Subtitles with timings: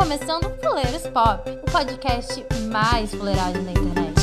[0.00, 4.20] começando Fuleiros Pop, o podcast mais fuleiragem da internet.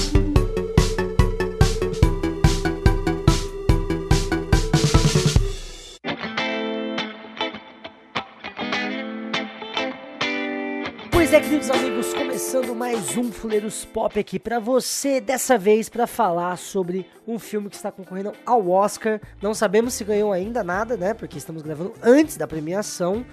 [11.11, 16.07] Pois é, queridos amigos, começando mais um Fuleiros Pop aqui pra você, dessa vez pra
[16.07, 19.21] falar sobre um filme que está concorrendo ao Oscar.
[19.39, 21.13] Não sabemos se ganhou ainda nada, né?
[21.13, 23.23] Porque estamos gravando antes da premiação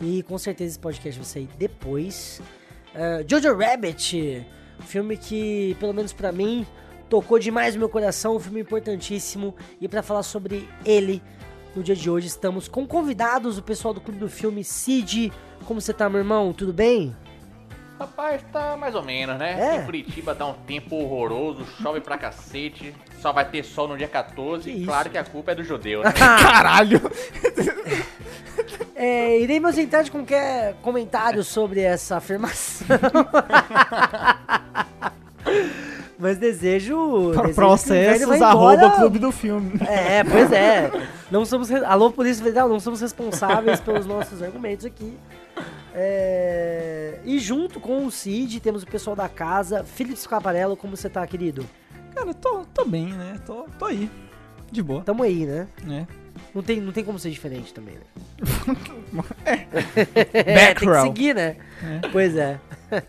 [0.00, 2.40] e com certeza esse podcast vai sair depois.
[2.94, 4.46] Uh, Jojo Rabbit,
[4.80, 6.66] um filme que, pelo menos pra mim,
[7.08, 9.54] tocou demais no meu coração, um filme importantíssimo.
[9.80, 11.22] E pra falar sobre ele,
[11.74, 15.32] no dia de hoje estamos com convidados, o pessoal do Clube do Filme, Cid.
[15.64, 16.52] Como você tá, meu irmão?
[16.52, 17.14] Tudo bem?
[17.98, 19.76] Rapaz, tá mais ou menos, né?
[19.76, 19.76] É?
[19.76, 24.08] Em Curitiba tá um tempo horroroso, chove pra cacete, só vai ter sol no dia
[24.08, 24.70] 14.
[24.70, 26.12] Que claro que a culpa é do judeu, né?
[26.18, 27.00] Caralho!
[29.06, 32.86] É, irei me ausentar de qualquer comentário sobre essa afirmação.
[36.18, 37.32] Mas desejo.
[37.54, 39.74] Processos arroba clube do filme.
[39.86, 40.90] É, pois é.
[41.30, 41.70] Não somos.
[41.70, 45.12] Alô, Polícia Federal, não somos responsáveis pelos nossos argumentos aqui.
[45.92, 49.84] É, E junto com o Cid, temos o pessoal da casa.
[49.84, 51.66] Felipe Scaparello, como você tá, querido?
[52.14, 53.38] Cara, tô, tô bem, né?
[53.44, 54.08] Tô, tô aí.
[54.72, 55.02] De boa.
[55.02, 55.68] Tamo aí, né?
[55.82, 56.06] né?
[56.54, 58.76] Não tem, não tem como ser diferente também, né?
[59.44, 59.54] É.
[59.96, 61.06] É, tem que Background.
[61.08, 61.56] seguir, né?
[61.82, 62.08] É.
[62.08, 62.58] Pois é.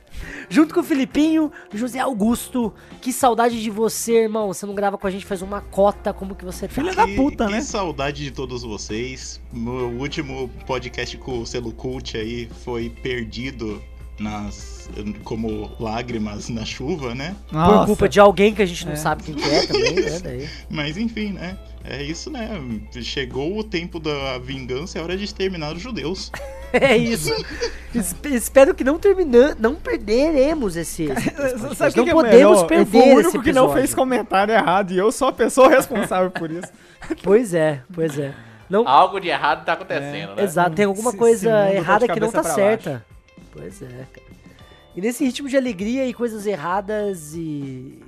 [0.50, 2.74] Junto com o Filipinho, José Augusto.
[3.02, 4.48] Que saudade de você, irmão.
[4.48, 6.14] Você não grava com a gente faz uma cota.
[6.14, 6.74] Como que você tá?
[6.74, 7.62] Filha da Que- puta, que né?
[7.62, 9.40] saudade de todos vocês.
[9.52, 13.82] Meu último podcast com o selo Cult aí foi perdido
[14.20, 14.75] nas
[15.24, 17.36] como lágrimas na chuva, né?
[17.50, 17.86] Por Nossa.
[17.88, 18.96] culpa de alguém que a gente não É.
[18.96, 20.20] sabe quem que é também, né?
[20.24, 20.50] Daí.
[20.70, 21.58] Mas enfim, né?
[21.84, 22.50] É isso, né?
[23.02, 26.32] Chegou o tempo da vingança, é hora de exterminar os judeus.
[26.74, 27.32] É isso.
[27.94, 31.04] Es- espero que não terminando, não perderemos esse.
[31.04, 31.76] esse.
[31.76, 32.68] Sabe que, não que é podemos melhor?
[32.68, 35.70] perder Eu fui o único que não fez comentário errado e eu sou a pessoa
[35.70, 36.68] responsável por isso.
[37.24, 38.34] Pois é, pois é.
[38.70, 40.44] Não, Algo de errado tá acontecendo, né?
[40.44, 43.06] Exato, tem alguma Se- coisa tá de errada que não tá certa.
[43.54, 44.26] Pois é, cara.
[44.96, 48.02] E nesse ritmo de alegria e coisas erradas e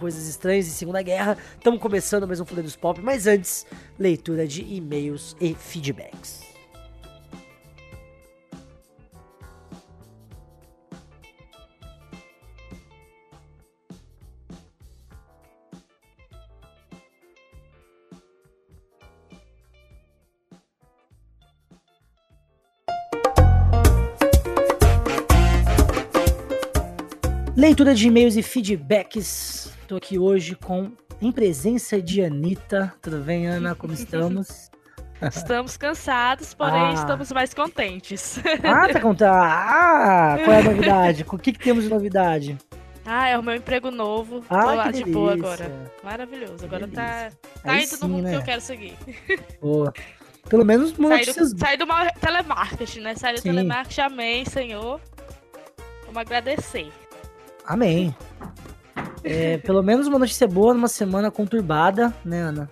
[0.00, 3.64] coisas estranhas de Segunda Guerra, estamos começando mais um Fuleiros Pop, mas antes,
[3.96, 6.55] leitura de e-mails e feedbacks.
[27.66, 29.72] Leitura de e-mails e feedbacks.
[29.88, 32.94] Tô aqui hoje com em presença de Anitta.
[33.02, 33.74] Tudo bem, Ana?
[33.74, 34.70] Como estamos?
[35.20, 36.92] Estamos cansados, porém Ah.
[36.94, 38.38] estamos mais contentes.
[38.62, 39.32] Ah, tá contando.
[39.34, 41.26] Ah, qual é a novidade?
[41.28, 42.56] O que, que temos de novidade?
[43.04, 44.42] ah, é o meu emprego novo.
[44.42, 45.68] Tô Ah, lá que de boa agora.
[46.04, 46.64] Maravilhoso.
[46.64, 47.30] Agora tá,
[47.64, 48.30] tá Aí indo sim, no rumo né?
[48.30, 48.96] que eu quero seguir.
[49.60, 49.92] Boa.
[50.48, 53.16] Pelo menos uma Sair notícias do, do telemarketing, né?
[53.16, 53.48] Sair do Sim.
[53.48, 55.00] telemarketing, amém, Senhor.
[56.04, 56.92] Vamos agradecer.
[57.66, 58.14] Amém.
[59.24, 62.70] É, pelo menos uma notícia boa numa semana conturbada, né, Ana?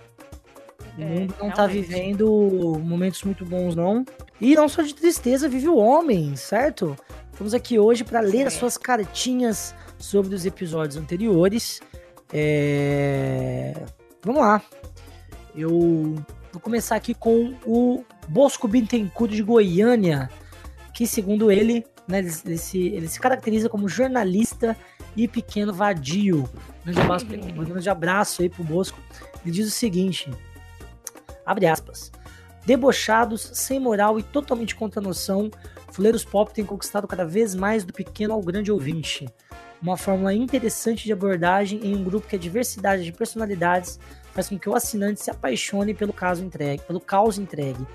[0.96, 1.80] O É, mundo não tá realmente.
[1.88, 4.04] vivendo momentos muito bons, não.
[4.40, 6.96] E não só de tristeza vive o homem, certo?
[7.32, 11.80] Estamos aqui hoje para ler as suas cartinhas sobre os episódios anteriores.
[12.32, 13.74] É,
[14.24, 14.62] Vamos lá.
[15.54, 16.14] Eu
[16.52, 20.30] vou começar aqui com o Bosco Bittencourt de Goiânia,
[20.94, 24.76] que segundo ele, né, ele, ele se, ele se caracteriza como jornalista
[25.16, 26.48] e pequeno vadio.
[26.86, 28.98] Um grande abraço, abraço aí pro Bosco.
[29.42, 30.30] Ele diz o seguinte:
[31.44, 32.12] abre aspas.
[32.66, 35.50] Debochados, sem moral e totalmente contra a noção,
[35.92, 39.28] Fuleiros Pop tem conquistado cada vez mais do pequeno ao grande ouvinte.
[39.82, 44.00] Uma fórmula interessante de abordagem em um grupo que a diversidade de personalidades
[44.32, 47.86] faz com que o assinante se apaixone pelo caso entregue, pelo caos entregue.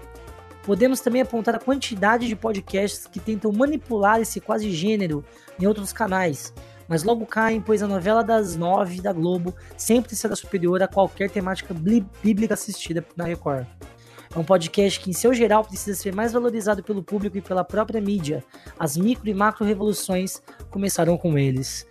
[0.70, 5.26] Podemos também apontar a quantidade de podcasts que tentam manipular esse quase gênero
[5.60, 6.54] em outros canais,
[6.88, 11.32] mas logo caem, pois a novela das nove da Globo sempre será superior a qualquer
[11.32, 13.66] temática bli- bíblica assistida na Record.
[14.32, 17.64] É um podcast que, em seu geral, precisa ser mais valorizado pelo público e pela
[17.64, 18.44] própria mídia.
[18.78, 20.40] As micro e macro revoluções
[20.70, 21.84] começaram com eles.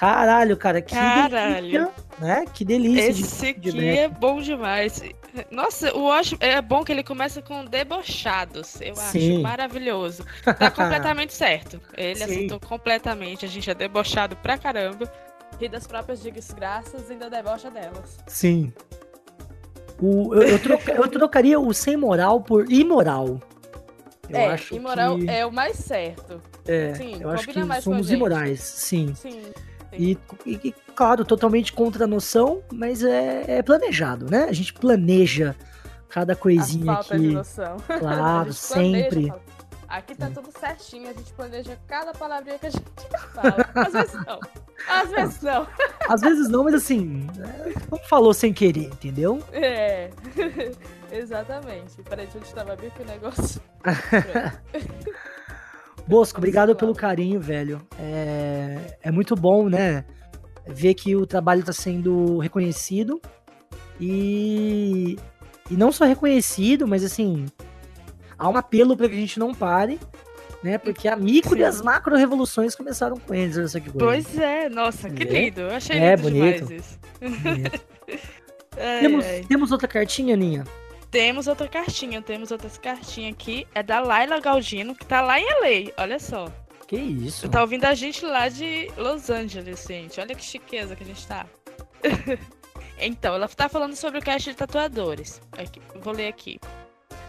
[0.00, 1.60] Caralho, cara, que Caralho.
[1.60, 2.46] delícia, né?
[2.54, 3.98] Que delícia de Esse aqui feedback.
[3.98, 5.02] é bom demais.
[5.50, 8.80] Nossa, o ótimo, é bom que ele começa com debochados.
[8.80, 9.34] Eu Sim.
[9.34, 10.24] acho maravilhoso.
[10.42, 11.78] Tá completamente certo.
[11.94, 12.24] Ele Sim.
[12.24, 13.44] aceitou completamente.
[13.44, 15.12] A gente é debochado pra caramba.
[15.60, 18.20] Ri das próprias desgraças e ainda debocha delas.
[18.26, 18.72] Sim.
[20.00, 23.38] O, eu, eu, troca- eu trocaria o sem moral por imoral.
[24.30, 25.28] Eu é, acho imoral que...
[25.28, 26.40] é o mais certo.
[26.66, 29.14] É, sim, eu acho que somos imorais, sim.
[29.14, 29.42] Sim.
[29.92, 34.44] E, e- claro, totalmente contra a noção, mas é, é planejado, né?
[34.44, 35.54] A gente planeja
[36.08, 37.34] cada coisinha falta de aqui.
[37.34, 37.76] noção.
[37.86, 39.28] Claro, planeja, sempre.
[39.28, 39.40] fala,
[39.88, 42.84] Aqui tá tudo certinho, a gente planeja cada palavrinha que a gente
[43.34, 43.56] fala.
[43.74, 44.40] Às vezes não.
[44.88, 45.66] Às vezes não.
[46.08, 49.42] Às vezes não, mas assim, é, não falou sem querer, entendeu?
[49.52, 50.10] É.
[51.10, 52.00] Exatamente.
[52.04, 53.60] Peraí, deixa eu destavar bem que o negócio.
[56.10, 57.80] Bosco, obrigado pelo carinho, velho.
[57.98, 60.04] É, é muito bom, né?
[60.66, 63.20] Ver que o trabalho tá sendo reconhecido.
[64.00, 65.16] E,
[65.70, 67.46] e não só reconhecido, mas assim,
[68.38, 70.00] há um apelo para que a gente não pare,
[70.64, 70.78] né?
[70.78, 74.04] Porque a micro e as macro revoluções começaram com eles, olha só que coisa.
[74.04, 75.26] Pois é, nossa, que É.
[75.44, 75.60] lindo.
[75.60, 76.64] Eu achei É, lindo bonito.
[76.66, 76.98] demais isso.
[77.20, 77.80] Bonito.
[78.82, 79.44] Ai, temos, ai.
[79.46, 80.64] temos outra cartinha, Ninha?
[81.10, 83.66] Temos outra cartinha, temos outras cartinhas aqui.
[83.74, 86.46] É da Laila Galdino, que tá lá em LA, olha só.
[86.86, 87.48] Que isso?
[87.48, 90.20] Tá ouvindo a gente lá de Los Angeles, gente.
[90.20, 91.46] Olha que chiqueza que a gente tá.
[92.98, 95.40] então, ela tá falando sobre o cast de tatuadores.
[95.58, 96.60] Aqui, vou ler aqui.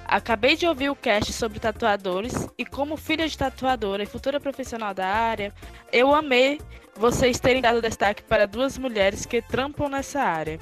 [0.06, 4.94] Acabei de ouvir o cast sobre tatuadores e como filha de tatuadora e futura profissional
[4.94, 5.54] da área,
[5.92, 6.60] eu amei
[6.95, 10.60] vocês terem dado destaque para duas mulheres que trampam nessa área.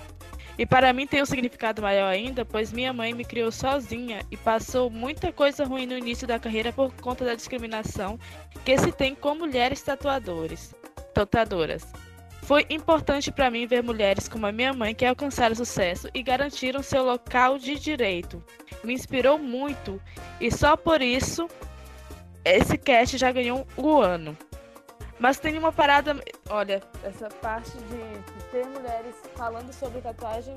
[0.59, 4.35] E para mim tem um significado maior ainda, pois minha mãe me criou sozinha e
[4.35, 8.19] passou muita coisa ruim no início da carreira por conta da discriminação
[8.65, 10.75] que se tem com mulheres tatuadores,
[11.13, 11.87] tatuadoras.
[12.41, 16.83] Foi importante para mim ver mulheres como a minha mãe que alcançaram sucesso e garantiram
[16.83, 18.43] seu local de direito.
[18.83, 20.01] Me inspirou muito
[20.41, 21.47] e só por isso
[22.43, 24.37] esse cast já ganhou o ano.
[25.17, 30.55] Mas tem uma parada, olha, essa parte de, ter mulheres falando sobre tatuagem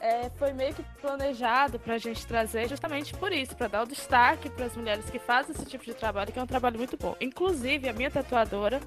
[0.00, 4.50] é, foi meio que planejado pra gente trazer justamente por isso, pra dar o destaque
[4.50, 7.14] para as mulheres que fazem esse tipo de trabalho, que é um trabalho muito bom.
[7.20, 8.80] Inclusive, a minha tatuadora,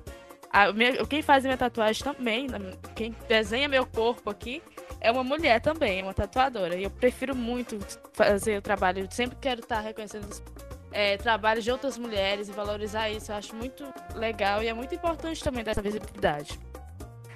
[0.52, 2.48] a minha- quem faz a minha tatuagem também,
[2.96, 4.62] quem desenha meu corpo aqui,
[5.00, 6.76] é uma mulher também, é uma tatuadora.
[6.76, 7.80] E eu prefiro muito
[8.12, 10.44] fazer o trabalho, sempre quero estar reconhecendo os
[10.92, 13.32] é, trabalhos de outras mulheres e valorizar isso.
[13.32, 13.86] Eu acho muito
[14.16, 16.58] legal e é muito importante também dessa visibilidade.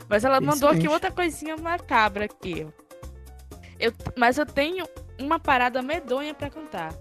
[0.09, 2.65] Mas ela mandou aqui outra coisinha macabra aqui.
[3.79, 4.85] Eu, mas eu tenho
[5.19, 6.93] uma parada medonha pra contar.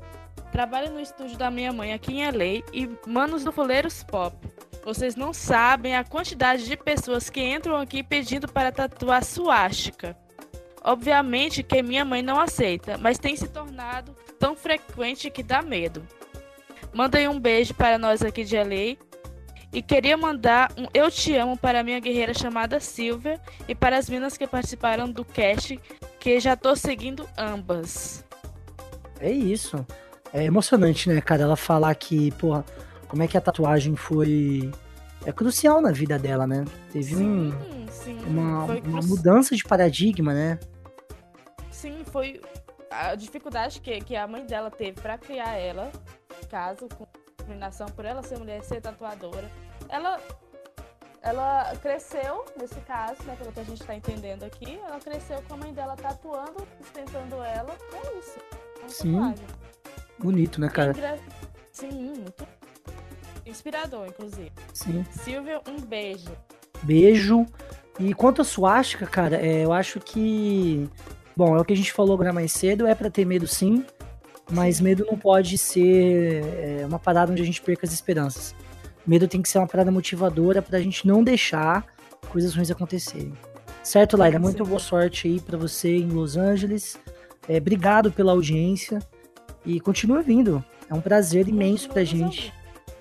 [0.52, 4.37] Trabalho no estúdio da minha mãe aqui em LA e manos do Fuleiros Pop.
[4.84, 10.16] Vocês não sabem a quantidade de pessoas que entram aqui pedindo para tatuar suástica.
[10.84, 16.06] Obviamente que minha mãe não aceita, mas tem se tornado tão frequente que dá medo.
[16.93, 18.96] Mandei um beijo para nós aqui de LA
[19.73, 24.09] e queria mandar um eu te amo para minha guerreira chamada Silvia e para as
[24.09, 25.79] minas que participaram do cast,
[26.19, 28.25] que já tô seguindo ambas.
[29.20, 29.85] É isso.
[30.32, 31.43] É emocionante, né, cara?
[31.43, 32.65] Ela falar que, porra,
[33.09, 34.70] como é que a tatuagem foi.
[35.25, 36.65] É crucial na vida dela, né?
[36.93, 37.53] Teve um-
[37.91, 38.19] sim.
[38.26, 40.59] uma, uma mudança de paradigma, né?
[41.70, 42.41] Sim, foi
[42.91, 45.91] a dificuldade que, que a mãe dela teve pra criar ela,
[46.49, 47.06] caso com
[47.48, 49.50] discriminação por ela ser mulher, ser tatuadora.
[49.88, 50.20] Ela
[51.20, 55.54] ela cresceu, nesse caso, né, pelo que a gente tá entendendo aqui, ela cresceu com
[55.54, 57.76] a mãe dela tatuando, sustentando ela.
[57.92, 58.38] É isso.
[58.84, 59.12] É Sim.
[59.14, 59.46] tatuagem.
[60.18, 60.90] Bonito, né, cara?
[60.92, 61.18] Engra-
[61.72, 62.46] Sim, muito
[63.44, 64.52] inspirador, inclusive.
[64.74, 65.04] Sim.
[65.10, 66.31] Silvia, um beijo.
[66.82, 67.46] Beijo.
[67.98, 70.88] E quanto à suástica, cara, é, eu acho que.
[71.36, 73.84] Bom, é o que a gente falou agora mais cedo, é pra ter medo sim,
[74.50, 78.55] mas medo não pode ser é, uma parada onde a gente perca as esperanças.
[79.06, 81.86] Medo tem que ser uma parada motivadora pra gente não deixar
[82.31, 83.32] coisas ruins acontecerem.
[83.82, 84.38] Certo, Laila?
[84.38, 86.98] Muito boa sorte aí pra você em Los Angeles.
[87.48, 88.98] É, obrigado pela audiência
[89.64, 90.62] e continua vindo.
[90.90, 92.55] É um prazer imenso Continua nos gente.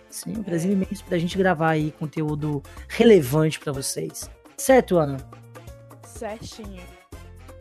[0.09, 4.29] Sim, um prazer imenso pra gente gravar aí conteúdo relevante pra vocês.
[4.55, 5.17] Certo, Ana?
[6.03, 6.81] Certinho.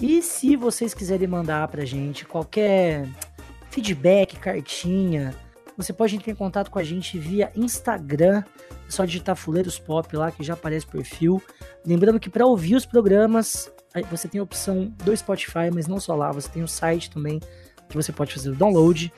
[0.00, 3.08] E se vocês quiserem mandar pra gente qualquer
[3.76, 5.34] feedback, cartinha,
[5.76, 8.42] você pode entrar em contato com a gente via Instagram.
[8.70, 11.42] É só digitar Fuleiros Pop lá que já aparece o perfil.
[11.84, 13.70] Lembrando que para ouvir os programas,
[14.10, 17.38] você tem a opção do Spotify, mas não só lá, você tem o site também
[17.88, 19.12] que você pode fazer o download.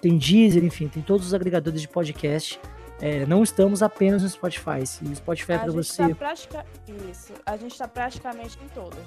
[0.00, 2.60] Tem Deezer, enfim, tem todos os agregadores de podcast.
[3.00, 4.86] É, não estamos apenas no Spotify.
[4.86, 6.08] Se o Spotify é para gente você.
[6.08, 6.66] tá pratica...
[7.10, 7.32] Isso.
[7.44, 9.04] A gente tá praticamente em todas.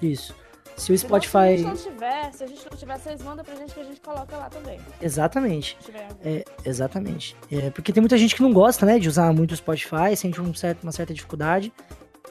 [0.00, 0.32] Isso.
[0.76, 1.56] Se o Se não- Se a Spotify.
[1.58, 4.00] gente não tiver, se a gente não tiver, vocês mandam pra gente que a gente
[4.00, 4.78] coloca lá também.
[5.00, 5.76] Exatamente.
[5.80, 6.20] Se tiver algum.
[6.24, 7.36] É, exatamente.
[7.50, 10.40] É, porque tem muita gente que não gosta, né, de usar muito o Spotify, sente
[10.40, 11.72] um certo, uma certa dificuldade.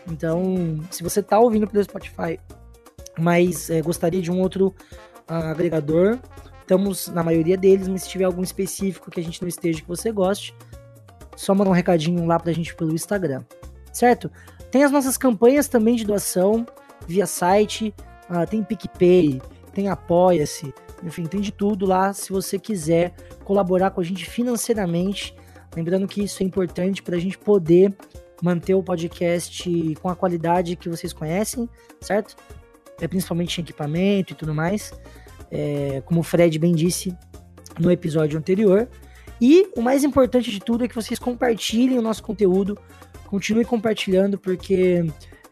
[0.10, 2.40] Então, se você tá ouvindo pelo Spotify,
[3.18, 4.74] mas é, gostaria de um outro
[5.28, 6.20] ah, agregador,
[6.64, 9.88] Estamos na maioria deles, mas se tiver algum específico que a gente não esteja que
[9.88, 10.56] você goste,
[11.36, 13.44] só mandar um recadinho lá pra gente pelo Instagram,
[13.92, 14.32] certo?
[14.72, 16.66] Tem as nossas campanhas também de doação
[17.06, 17.94] via site,
[18.42, 19.42] ah, tem PicPay,
[19.74, 20.74] tem Apoia-se,
[21.04, 23.14] enfim, tem de tudo lá se você quiser
[23.44, 25.36] colaborar com a gente financeiramente.
[25.76, 27.94] Lembrando que isso é importante para a gente poder
[28.42, 31.68] manter o podcast com a qualidade que vocês conhecem,
[32.00, 32.36] certo?
[33.02, 34.94] É, principalmente em equipamento e tudo mais.
[35.50, 37.16] É, como o Fred bem disse
[37.80, 38.88] no episódio anterior.
[39.42, 42.78] E o mais importante de tudo é que vocês compartilhem o nosso conteúdo,
[43.26, 45.06] continuem compartilhando, porque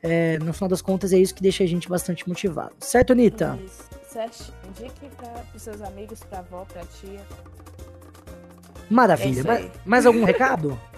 [0.03, 2.73] é, no final das contas é isso que deixa a gente bastante motivado.
[2.79, 3.57] Certo, Anitta?
[3.63, 3.89] Isso.
[4.07, 4.53] Certo.
[4.67, 7.19] Indique para os seus amigos, pra avó, pra tia.
[7.19, 9.29] É Maravilha.
[9.39, 9.71] isso Ma- aí.
[9.85, 10.77] mais algum recado?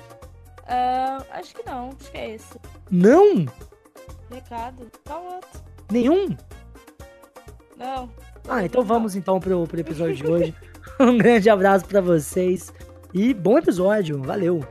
[0.65, 2.57] Ah, acho que não, acho que é esse.
[2.89, 3.45] Não?
[4.31, 4.89] Recado.
[5.05, 5.49] Qual outro?
[5.91, 6.37] Nenhum?
[7.77, 8.09] Não.
[8.47, 10.55] Ah, então vamos então pro, pro episódio de hoje.
[11.01, 12.71] Um grande abraço pra vocês
[13.13, 14.21] e bom episódio.
[14.23, 14.63] Valeu.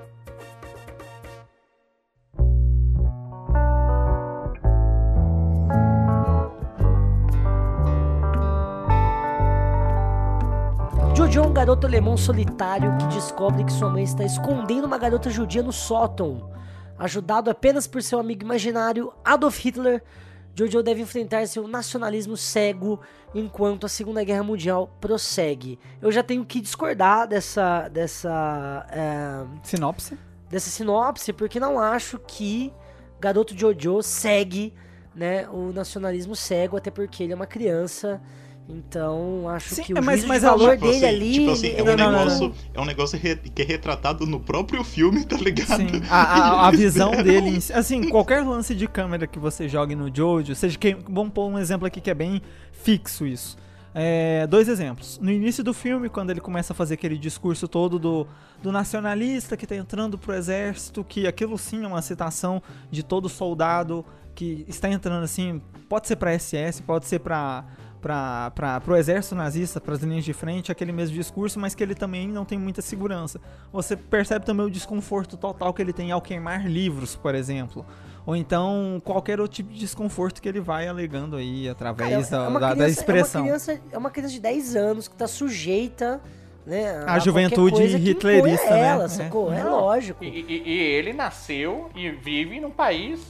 [11.52, 15.71] Um garoto alemão solitário que descobre que sua mãe está escondendo uma garota judia no
[15.71, 16.50] sótão.
[16.99, 20.02] Ajudado apenas por seu amigo imaginário Adolf Hitler,
[20.54, 23.00] Jojo deve enfrentar seu nacionalismo cego
[23.35, 25.78] enquanto a Segunda Guerra Mundial prossegue.
[26.00, 30.16] Eu já tenho que discordar dessa dessa é, Sinopse.
[30.49, 32.73] dessa sinopse porque não acho que
[33.21, 34.73] Garoto Jojo segue,
[35.14, 38.23] né, o nacionalismo cego, até porque ele é uma criança.
[38.69, 41.07] Então, acho Sim, que o é, mas- juízo mas de é valor Tipo dele assim,
[41.16, 42.19] ali, tipo assim, é ele um não, não, não.
[42.25, 45.76] negócio, é um negócio que é retratado no próprio filme, tá ligado?
[45.76, 49.69] Sim, a, a- a visão dele, em si- assim, qualquer lance de câmera que você
[49.69, 52.40] jogue no Jojo, seja que, vamos pôr um exemplo aqui que é bem
[52.73, 53.57] fixo isso.
[53.95, 55.19] É, dois exemplos.
[55.21, 58.26] No início do filme, quando ele começa a fazer aquele discurso todo do,
[58.62, 63.28] do nacionalista que tá entrando pro exército, que aquilo sim é uma citação de todo
[63.28, 64.02] soldado
[64.35, 67.64] que está entrando assim, pode ser pra SS, pode ser pra
[68.02, 71.94] para pro exército nazista, para as linhas de frente, aquele mesmo discurso, mas que ele
[71.94, 73.40] também não tem muita segurança.
[73.73, 77.87] Você percebe também o desconforto total que ele tem ao queimar livros, por exemplo.
[78.26, 82.50] Ou então qualquer outro tipo de desconforto que ele vai alegando aí através Cara, da,
[82.50, 83.40] é da- da criança- expressão.
[83.40, 86.21] É uma, criança, é uma criança de 10 anos que tá sujeita,
[86.66, 86.90] né?
[86.99, 88.87] A qualquer juventude hitlerista, imponha né?
[88.88, 89.09] Ela, É.
[89.09, 89.52] sacou?
[89.52, 89.80] É, Não.
[89.80, 90.23] lógico.
[90.23, 93.21] E, e- e ele nasceu e vive num país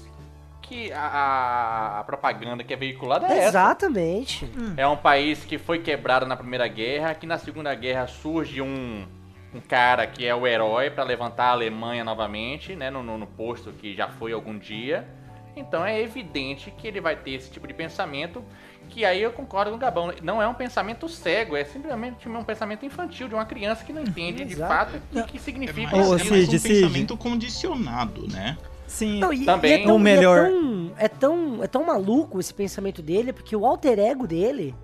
[0.63, 3.49] que a, a- propaganda que é veiculada é essa.
[3.49, 4.49] Exatamente.
[4.77, 9.07] É um país que foi quebrado na Primeira Guerra, que na Segunda Guerra surge um,
[9.55, 13.27] um cara que é o herói pra levantar a Alemanha novamente, né, no, no, no
[13.27, 15.07] posto que já foi algum dia.
[15.55, 18.43] Então é evidente que ele vai ter esse tipo de pensamento,
[18.89, 20.11] que aí eu concordo com o Gabão.
[20.23, 24.01] Não é um pensamento cego, é simplesmente um pensamento infantil de uma criança que não
[24.03, 26.69] entende de fato o que É significa mais, Ô, é mais um Cid.
[26.69, 28.57] pensamento condicionado, né?
[28.93, 29.71] Sim, Não, e, Também.
[29.71, 33.01] e é tão, O e melhor- É tão, é, tão, é tão maluco esse pensamento
[33.03, 34.75] dele, porque o alter ego dele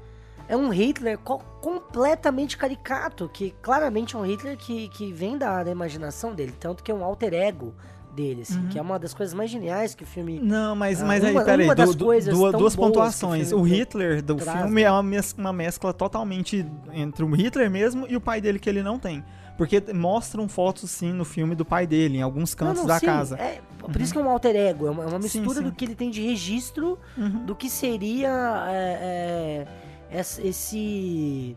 [0.49, 5.63] é um Hitler co- completamente caricato, que claramente é um Hitler que, que vem da,
[5.63, 7.75] da imaginação dele, tanto que é um alter ego
[8.15, 8.69] dele, assim, Uhum.
[8.69, 10.41] que é uma das coisas mais geniais que o filme...
[10.43, 13.53] Não, mas, Ah, mas uma- aí, peraí, uma das du- du- coisas duas, o pontuações.
[13.53, 14.89] O filme Hitler do traz, filme né?
[14.89, 18.69] é uma, mes- uma mescla totalmente entre o Hitler mesmo e o pai dele que
[18.69, 19.23] ele não tem.
[19.57, 22.99] Porque mostram fotos, sim, no filme do pai dele, em alguns Não, cantos não, da
[22.99, 23.37] sim, casa.
[23.37, 23.61] É,
[23.93, 25.65] por isso que é um alter ego, é uma, é uma Sim, mistura sim.
[25.65, 27.45] do que ele tem de registro Uhum.
[27.45, 28.29] do que seria
[28.69, 29.67] é,
[30.11, 31.57] é, essa- esse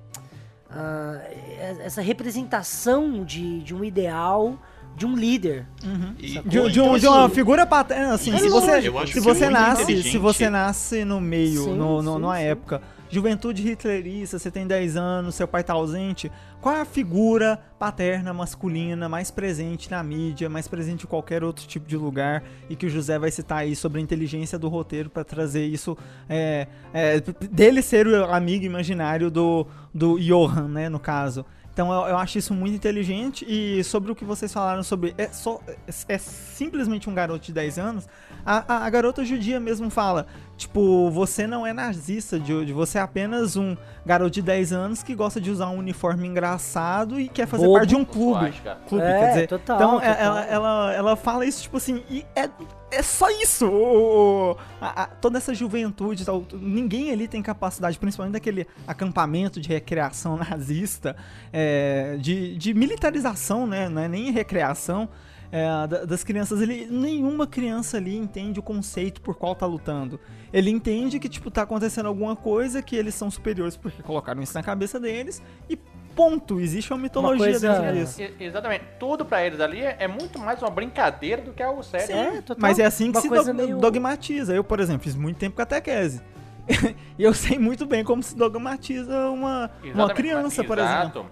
[0.73, 4.57] é- essa representação de, de um ideal
[4.95, 5.65] de um líder.
[5.83, 6.13] Uhum.
[6.19, 6.27] E-?
[6.27, 9.49] De, de então, um- de uma assim, figura paterna, assim, se você, se você é
[9.49, 12.43] muito nasce, se você nasce no meio, Sim, no, no- sim, numa sim.
[12.43, 12.81] época,
[13.11, 18.33] juventude hitlerista, você tem 10 anos, seu pai tá ausente, qual é a figura paterna
[18.33, 22.85] masculina mais presente na mídia, mais presente em qualquer outro tipo de lugar, e que
[22.85, 25.97] o José vai citar aí sobre a inteligência do roteiro pra trazer isso,
[26.29, 27.19] é, é,
[27.51, 31.45] dele ser o amigo imaginário do, do Johan, né, no caso.
[31.73, 33.45] Então eu, eu acho isso muito inteligente.
[33.47, 35.75] E sobre o que vocês falaram sobre é, só, é,
[36.07, 38.09] é simplesmente um garoto de 10 anos,
[38.45, 40.27] a, a, a garota judia mesmo fala,
[40.61, 43.75] tipo, você não é nazista, Jude, você é apenas um
[44.05, 47.77] garoto de 10 anos que gosta de usar um uniforme engraçado e quer fazer Bobo.
[47.79, 48.53] parte de um clube.
[48.87, 49.47] Clube É, quer dizer.
[49.47, 50.13] total, então total.
[50.15, 52.49] Ela, ela, ela fala isso, tipo assim, e é,
[52.91, 53.67] é só isso.
[53.67, 59.67] O- a- a- toda essa juventude, tal, ninguém ali tem capacidade, principalmente daquele acampamento de
[59.69, 61.15] recreação nazista,
[61.51, 63.89] é, de, de militarização, né?
[63.89, 65.09] Não é nem recreação.
[65.51, 70.19] É, da- das crianças, ele, nenhuma criança ali entende o conceito por qual tá lutando.
[70.53, 74.53] Ele entende que, tipo, tá acontecendo alguma coisa, que eles são superiores porque colocaram isso
[74.53, 75.77] na cabeça deles, e
[76.15, 76.59] ponto.
[76.59, 78.21] Existe uma mitologia coisa- dentro disso.
[78.39, 78.83] Exatamente.
[78.99, 82.13] Tudo pra eles ali é, é muito mais uma brincadeira do que algo sério.
[82.15, 82.57] É, total.
[82.59, 84.53] Mas é assim que Uma se meio- dogmatiza.
[84.53, 86.21] Eu, por exemplo, fiz muito tempo catequese.
[87.17, 91.19] e eu sei muito bem como se dogmatiza uma, uma criança, mas- por exato.
[91.19, 91.31] exemplo.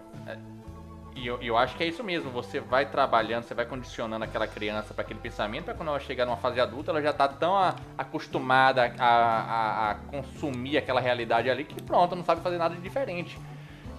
[1.19, 2.29] É, E eu, eu acho que é isso mesmo.
[2.31, 6.25] Você vai trabalhando, você vai condicionando aquela criança para aquele pensamento, para quando ela chegar
[6.25, 11.49] numa fase adulta, ela já tá tão a- acostumada a, a- a consumir aquela realidade
[11.49, 13.37] ali que pronto, não sabe fazer nada de diferente.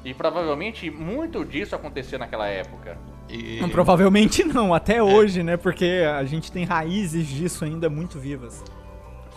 [0.04, 2.96] E provavelmente muito disso aconteceu naquela época.
[3.28, 5.56] E- Não, Provavelmente não, até hoje, né?
[5.56, 8.64] Porque a gente tem raízes disso ainda muito vivas.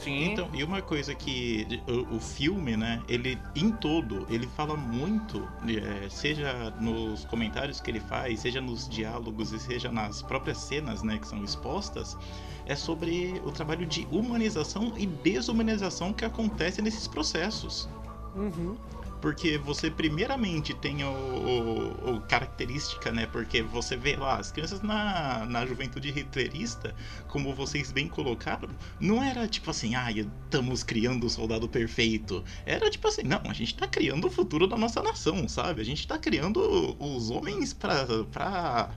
[0.04, 0.32] Sim.
[0.32, 5.48] Então, e uma coisa que o, o filme, né, ele em todo, ele fala muito,
[5.68, 11.04] é, seja nos comentários que ele faz, seja nos diálogos e seja nas próprias cenas,
[11.04, 12.18] né, que são expostas,
[12.66, 17.90] é sobre o trabalho de humanização e desumanização que acontece nesses processos.
[18.36, 18.76] Uhum.
[19.24, 23.26] Porque você primeiramente tem o, o- o característica, né?
[23.26, 26.94] Porque você vê lá, as crianças na, na juventude hitlerista,
[27.26, 28.68] como vocês bem colocaram,
[29.00, 32.44] não era tipo assim, ah, estamos criando o soldado perfeito.
[32.66, 35.80] Era tipo assim, não, a gente tá criando o futuro da nossa nação, sabe?
[35.82, 36.60] A gente tá criando
[37.00, 38.90] os homens pra, pra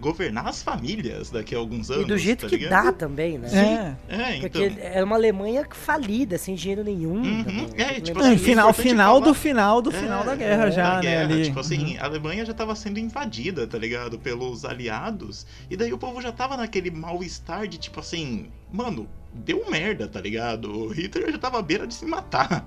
[0.00, 2.04] governar as famílias daqui a alguns anos.
[2.04, 2.84] E do jeito tá que ligado?
[2.86, 3.96] dá também, né?
[4.08, 4.14] É.
[4.16, 4.50] É, então.
[4.62, 7.22] Porque era uma Alemanha falida, sem dinheiro nenhum.
[7.22, 7.68] Uhum, também.
[7.76, 10.70] é, tipo É, assim, final, final falar- do final do É, final da guerra é,
[10.72, 11.00] já, da né?
[11.02, 11.44] guerra, Ali.
[11.44, 12.00] Tipo assim, Uhum.
[12.00, 14.18] a Alemanha já tava sendo invadida, tá ligado?
[14.18, 15.46] Pelos aliados.
[15.70, 20.20] E daí o povo já tava naquele mal-estar de tipo assim, mano, deu merda, tá
[20.20, 20.70] ligado?
[20.70, 22.64] O Hitler já tava à beira de se matar.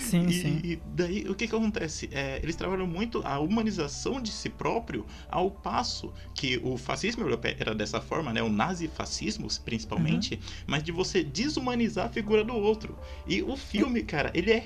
[0.00, 0.60] Sim, e, sim.
[0.62, 2.08] e daí o que que acontece?
[2.12, 7.54] É, eles trabalham muito a humanização de si próprio, ao passo que o fascismo europeu
[7.58, 8.42] era dessa forma, né?
[8.42, 10.40] O nazifascismo, principalmente, Uhum.
[10.66, 12.96] mas de você desumanizar a figura do outro.
[13.26, 14.58] E o filme, cara, ele é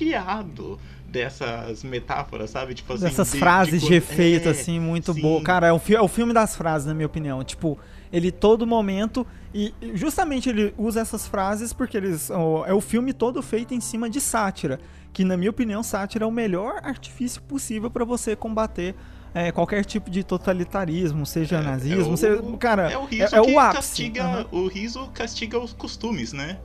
[0.00, 2.74] recheado dessas metáforas, sabe?
[2.74, 5.42] Tipo assim, Dessas de- frases de, co- efeito, é, assim, muito boa.
[5.42, 7.42] Cara, é o, é o filme das frases, na minha opinião.
[7.44, 7.78] Tipo,
[8.12, 9.26] ele todo momento.
[9.54, 12.30] E justamente ele usa essas frases porque eles.
[12.66, 14.78] é o filme todo feito em cima de sátira.
[15.12, 18.94] Que, na minha opinião, sátira é o melhor artifício possível pra você combater.
[19.34, 23.06] é, qualquer tipo de totalitarismo, seja É, nazismo, é o- seja, cara, É o é,
[23.06, 23.76] riso é que o ápice.
[23.76, 24.22] castiga.
[24.24, 24.46] Aham.
[24.50, 26.58] O riso castiga os costumes, né?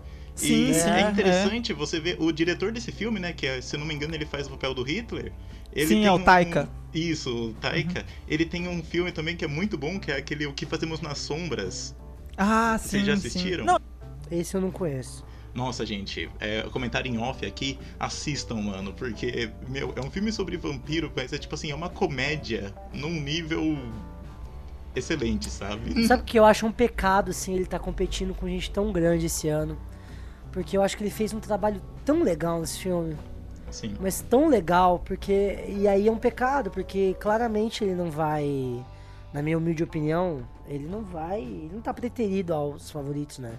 [0.48, 1.10] Sim, e sim, é é.
[1.12, 3.34] interessante você ver o diretor desse filme, né?
[3.34, 5.32] Que é, se eu não me engano ele faz o papel do Hitler.
[5.74, 6.70] Ele Sim, tem é o um- Taika.
[6.94, 8.00] Isso, o Taika.
[8.00, 8.06] Uhum.
[8.28, 11.00] Ele tem um filme também que é muito bom, que é aquele O que Fazemos
[11.00, 11.96] nas Sombras.
[12.38, 12.90] Ah, sim.
[12.90, 13.28] Vocês já sim.
[13.28, 13.66] assistiram?
[13.66, 13.80] Não,
[14.30, 15.24] Esse eu não conheço.
[15.54, 20.56] Nossa, gente, é, comentário em off aqui, assistam, mano, porque, meu, é um filme sobre
[20.56, 23.78] vampiro, mas é tipo assim, é uma comédia num nível
[24.96, 26.06] excelente, sabe?
[26.08, 29.48] Sabe que eu acho um pecado, assim, ele tá competindo com gente tão grande esse
[29.48, 29.78] ano.
[30.52, 33.16] Porque eu acho que ele fez um trabalho tão legal nesse filme.
[33.70, 33.96] Sim.
[34.00, 35.64] Mas tão legal, porque.
[35.68, 38.84] E aí é um pecado, porque claramente ele não vai.
[39.34, 41.40] Na minha humilde opinião, ele não vai.
[41.42, 43.54] Ele não tá preterido aos favoritos, né?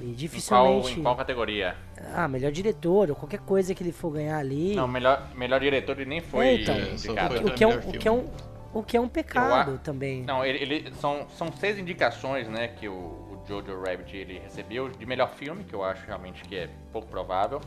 [0.00, 1.00] E Em qual, dificilmente.
[1.00, 1.74] em qual categoria?
[2.14, 4.76] Ah, melhor diretor, ou qualquer coisa que ele for ganhar ali.
[4.76, 6.78] Não, melhor, melhor diretor ele nem foi É, então.
[6.78, 7.34] indicado.
[7.34, 8.24] Foi o, que é um, o, que é um,
[8.72, 10.22] o que é um pecado também.
[10.22, 14.90] Não, ele, ele- são, são seis indicações, né, que o, o Jojo Rabbit ele recebeu
[14.90, 17.60] de melhor filme, que eu acho realmente que é pouco provável.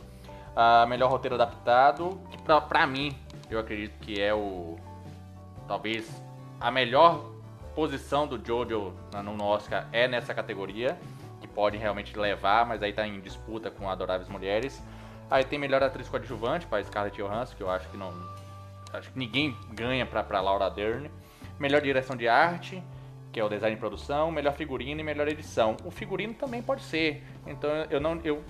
[0.54, 3.16] Ah, melhor roteiro adaptado, que pra, pra mim,
[3.50, 4.76] eu acredito que é o
[5.66, 6.22] talvez
[6.60, 7.32] a melhor
[7.74, 10.98] posição do Jojo no Oscar é nessa categoria,
[11.40, 14.82] que pode realmente levar, mas aí tá em disputa com Adoráveis Mulheres.
[15.30, 18.12] Aí tem melhor atriz coadjuvante para Scarlett Johansson, que eu acho que não
[18.92, 21.10] acho que ninguém ganha pra, pra Laura Dern.
[21.58, 22.82] Melhor direção de arte,
[23.32, 25.76] que é o design e produção, melhor figurino e melhor edição.
[25.84, 27.22] O figurino também pode ser.
[27.46, 28.42] Então eu não eu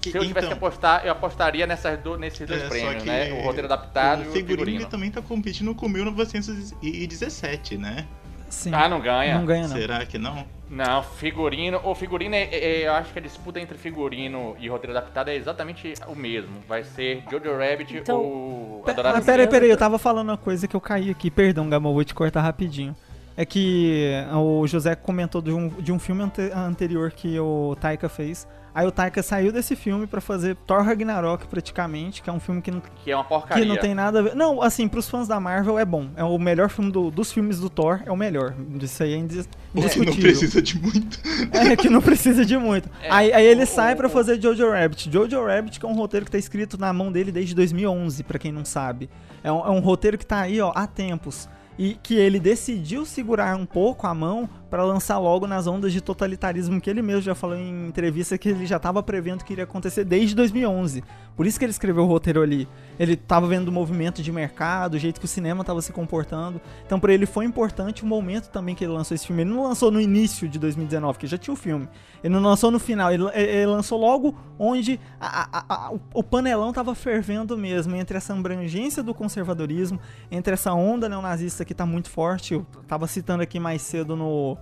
[0.00, 3.02] que, se eu tivesse que então, apostar, eu apostaria nessas do, nesses dois É, prêmios,
[3.02, 3.32] que né?
[3.32, 4.82] O roteiro adaptado e o o figurino, figurino.
[4.82, 8.06] ele também tá competindo com 1917, né?
[8.48, 8.70] sim.
[8.72, 9.38] Ah, não ganha.
[9.38, 9.76] Não ganha, não.
[9.76, 10.46] Será que não?
[10.68, 11.80] Não, figurino.
[11.84, 15.34] O figurino é, é- Eu acho que a disputa entre figurino e roteiro adaptado é
[15.36, 16.60] exatamente o mesmo.
[16.68, 20.66] Vai ser Jojo Rabbit Então, ou Adorável Ah, peraí, peraí, eu tava falando uma coisa
[20.66, 21.30] que eu caí aqui.
[21.30, 22.96] Perdão, Gama, eu vou te cortar rapidinho.
[23.36, 28.08] É que o José comentou de um, de um filme ante- anterior que o Taika
[28.08, 28.46] fez.
[28.74, 32.60] Aí o Taika saiu desse filme pra fazer Thor Ragnarok, praticamente, que é um filme
[32.60, 33.64] que não, Que é uma que porcaria.
[33.64, 34.34] não tem nada a ver.
[34.34, 36.08] Não, assim, pros fãs da Marvel é bom.
[36.14, 38.54] É o melhor filme do- dos filmes do Thor, é o melhor.
[38.80, 40.22] Isso aí é indis- Ou se não indiscutível.
[40.30, 41.18] precisa de muito.
[41.52, 42.90] É, que não precisa de muito.
[43.02, 45.10] É, aí, aí ele o- sai pra fazer Jojo Rabbit.
[45.10, 48.38] Jojo Rabbit, que é um roteiro que tá escrito na mão dele desde 2011, pra
[48.38, 49.08] quem não sabe.
[49.42, 51.48] É um, é um roteiro que tá aí, ó, há tempos.
[51.78, 56.00] E que ele decidiu segurar um pouco a mão para lançar logo nas ondas de
[56.00, 59.64] totalitarismo que ele mesmo já falou em entrevista que ele já estava prevendo que iria
[59.64, 61.04] acontecer desde 2011.
[61.36, 62.66] Por isso que ele escreveu o roteiro ali.
[62.98, 66.60] Ele estava vendo o movimento de mercado, o jeito que o cinema estava se comportando.
[66.84, 69.42] Então para ele foi importante o momento também que ele lançou esse filme.
[69.42, 71.88] Ele não lançou no início de 2019, que já tinha o filme.
[72.24, 76.70] Ele não lançou no final, ele, ele lançou logo onde a, a, a, o panelão
[76.70, 80.00] estava fervendo mesmo, entre essa abrangência do conservadorismo,
[80.30, 82.54] entre essa onda neonazista que está muito forte.
[82.54, 84.56] Eu estava citando aqui mais cedo no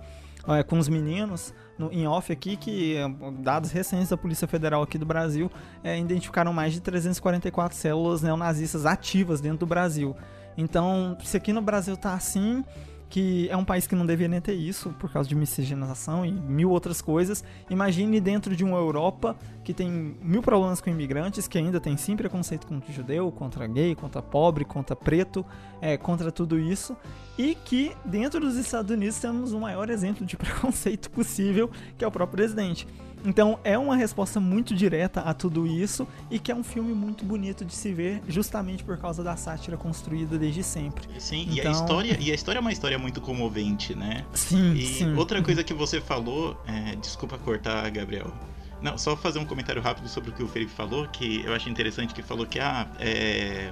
[0.47, 2.97] é, com os meninos no, em off aqui que
[3.39, 5.49] dados recentes da Polícia Federal aqui do Brasil
[5.83, 10.15] é, identificaram mais de 344 células neonazistas ativas dentro do Brasil.
[10.57, 12.63] Então, se aqui no Brasil tá assim,
[13.15, 16.33] que é um país que não deveria nem ter isso por causa de miscigenação e
[16.33, 17.45] mil outras coisas.
[17.69, 19.89] Imagine dentro de uma Europa que tem
[20.21, 24.65] mil problemas com imigrantes, que ainda tem sim preconceito contra judeu, contra gay, contra pobre,
[24.65, 25.45] contra preto,
[25.79, 26.93] é, contra tudo isso,
[27.37, 32.07] e que dentro dos Estados Unidos temos o maior exemplo de preconceito possível, que é
[32.07, 32.85] o próprio presidente.
[33.25, 37.25] Então é uma resposta muito direta a tudo isso e que é um filme muito
[37.25, 41.07] bonito de se ver, justamente por causa da sátira construída desde sempre.
[41.19, 41.55] Sim, então...
[41.55, 44.25] e, a história, e a história é uma história muito comovente, né?
[44.33, 45.15] Sim, e sim.
[45.15, 48.31] outra coisa que você falou, é, desculpa cortar, Gabriel,
[48.85, 51.71] não, só fazer um comentário rápido sobre o que o Felipe falou, que eu achei
[51.71, 53.71] interessante que falou que ah, é,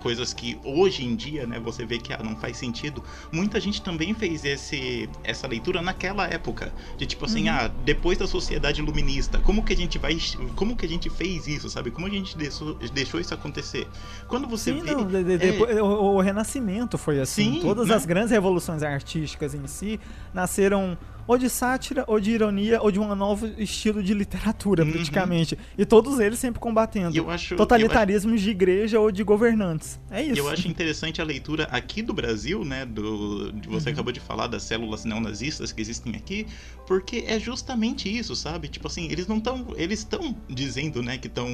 [0.00, 3.04] coisas que hoje em dia, né, você vê que ah, não faz sentido.
[3.30, 7.54] Muita gente também fez esse, essa leitura naquela época, de tipo assim, uhum.
[7.54, 10.16] ah, depois da sociedade iluminista, como que a gente vai,
[10.56, 11.90] como que a gente fez isso, sabe?
[11.90, 13.86] Como a gente deixou, deixou isso acontecer?
[14.28, 15.82] Quando você Sim, vê, não, de, de, é...
[15.82, 17.56] o, o, Renascimento foi assim.
[17.56, 17.94] Sim, Todas né?
[17.94, 20.00] as grandes revoluções artísticas em si
[20.32, 20.96] nasceram
[21.26, 24.92] ou de sátira, ou de ironia, ou de um novo estilo de literatura, Uhum.
[24.92, 25.58] praticamente.
[25.78, 29.98] E todos eles sempre combatendo acho- totalitarismos de igreja ou de governantes.
[30.10, 30.38] É isso.
[30.38, 32.84] eu acho interessante a leitura aqui do Brasil, né?
[32.84, 33.94] Do, de você Uhum.
[33.94, 36.46] acabou de falar das células neonazistas que existem aqui,
[36.86, 38.68] porque é justamente isso, sabe?
[38.68, 39.66] Tipo assim, eles não estão.
[39.76, 41.48] Eles estão dizendo, né, que estão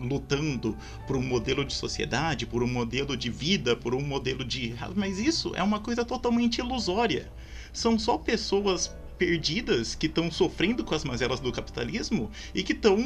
[0.00, 4.74] lutando por um modelo de sociedade, por um modelo de vida, por um modelo de.
[4.94, 7.30] Mas isso é uma coisa totalmente ilusória.
[7.74, 12.96] São só pessoas perdidas que estão sofrendo com as mazelas do capitalismo e que estão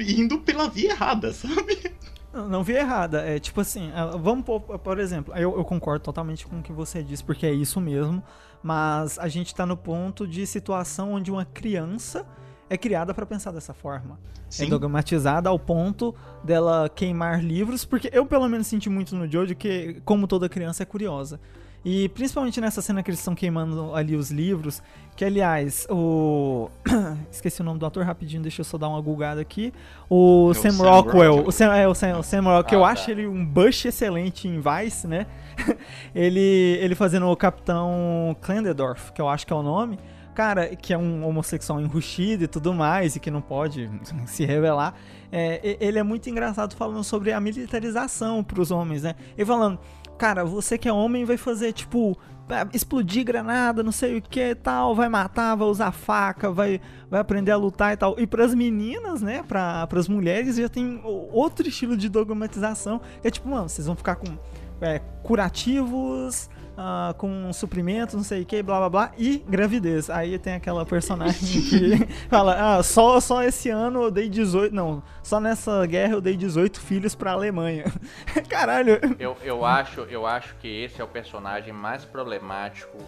[0.00, 1.94] indo pela via errada, sabe?
[2.32, 3.20] Não, não vi errada.
[3.20, 6.72] É tipo assim, ah, vamos por, por exemplo, eu, eu concordo totalmente com o que
[6.72, 8.22] você disse, porque é isso mesmo.
[8.62, 12.26] Mas a gente tá no ponto de situação onde uma criança
[12.68, 14.18] é criada para pensar dessa forma.
[14.58, 19.54] É dogmatizada ao ponto dela queimar livros, porque eu pelo menos senti muito no Jojo
[19.54, 21.40] que, como toda criança, é curiosa.
[21.84, 24.82] E principalmente nessa cena que eles estão queimando ali os livros,
[25.14, 26.70] que aliás, o.
[27.30, 29.70] Esqueci o nome do ator rapidinho, deixa eu só dar uma gulgada aqui.
[30.08, 31.46] O É Sam, Sam Rockwell.
[31.46, 32.92] O Sam, é, o Sam, o Sam Rockwell, que eu Ah, tá.
[33.00, 35.26] acho ele um Bush excelente em Vice, né?
[36.14, 39.98] ele, ele fazendo o Capitão Klendendorf, que eu acho que é o nome.
[40.34, 43.88] Cara, que é um homossexual enrustido e tudo mais, e que não pode
[44.26, 44.94] se revelar.
[45.30, 49.14] É, e- ele é muito engraçado falando sobre a militarização pros homens, né?
[49.36, 49.78] Ele falando,
[50.18, 54.54] cara, você que é homem vai fazer, tipo, vai explodir granada, não sei o que
[54.54, 58.18] tal, vai matar, vai usar faca, vai, vai aprender a lutar e tal.
[58.18, 63.48] E pras meninas, né, pra, pras mulheres, já tem outro estilo de dogmatização, é tipo,
[63.48, 64.36] mano, vocês vão ficar com
[64.80, 70.10] é, curativos, ah, com suprimentos, não sei o que, blá blá blá, e gravidez.
[70.10, 75.02] Aí tem aquela personagem que fala, ah, só, só esse ano eu dei 18, não,
[75.22, 77.84] só nessa guerra eu dei 18 filhos pra Alemanha.
[78.48, 78.98] Caralho.
[79.18, 82.98] Eu, eu, acho, eu acho que esse é o personagem mais problemático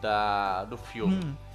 [0.00, 1.20] da, do filme.
[1.24, 1.45] Hum.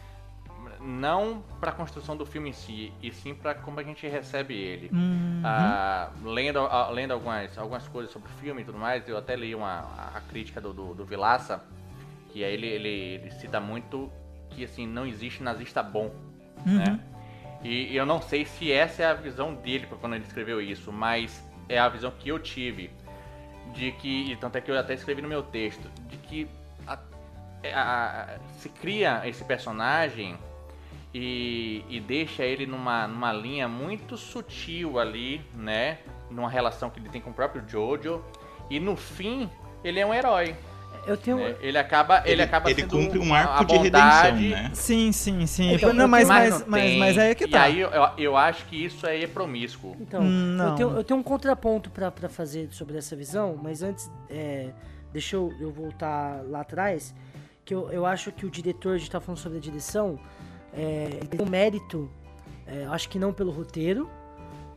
[0.84, 4.89] Não pra construção do filme em si, e sim pra como a gente recebe ele.
[4.91, 5.41] Uhum.
[5.44, 9.36] Ah, lendo ah, lendo algumas, algumas coisas sobre o filme e tudo mais, eu até
[9.36, 11.63] li uma, a, a crítica do, do, do Vilaça,
[12.30, 14.12] que aí ele, ele, ele cita muito
[14.50, 16.12] que assim, não existe nazista bom,
[16.65, 16.78] Uhum.
[16.78, 17.00] né?
[17.63, 21.44] E eu não sei se essa é a visão dele quando ele escreveu isso, mas
[21.70, 22.89] é a visão que eu tive.
[23.74, 26.48] De que, e tanto é que eu até escrevi no meu texto, de que
[26.88, 26.98] a-
[27.63, 30.36] é, a- a- se cria esse personagem
[31.13, 36.00] e, e deixa ele numa, numa linha muito sutil ali, né?
[36.30, 38.24] Numa relação que ele tem com o próprio Jojo.
[38.69, 39.50] E no fim,
[39.84, 40.56] ele é um herói.
[41.06, 41.38] Eu tenho.
[41.38, 41.56] né?
[41.62, 44.71] Ele acaba, ele, Ele- acaba ele cumpre um arco de redenção, né?
[44.74, 45.74] Sim, sim, sim.
[45.74, 46.97] Então, não, eu mas, mas, não mas, tem.
[47.00, 47.63] mas aí é que E tá.
[47.63, 49.97] aí eu, eu acho que isso aí é promíscuo.
[50.00, 50.76] Então, Hum, eu não.
[50.76, 54.69] tenho, eu tenho um contraponto pra pra fazer sobre essa visão, mas antes, é,
[55.12, 57.15] deixa eu, eu voltar lá atrás,
[57.65, 60.19] que eu, eu acho que o diretor, a gente tá falando sobre a direção,
[60.74, 62.10] é, ele tem um mérito,
[62.66, 64.10] é, acho que não pelo roteiro,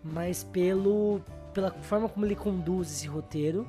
[0.02, 1.20] mas pelo,
[1.52, 3.66] pela forma como ele conduz esse roteiro,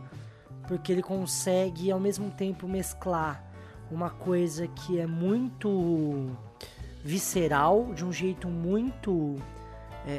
[0.68, 3.44] porque ele consegue ao mesmo tempo mesclar
[3.92, 6.30] uma coisa que é muito
[7.04, 9.36] visceral, de um jeito muito
[10.08, 10.12] é,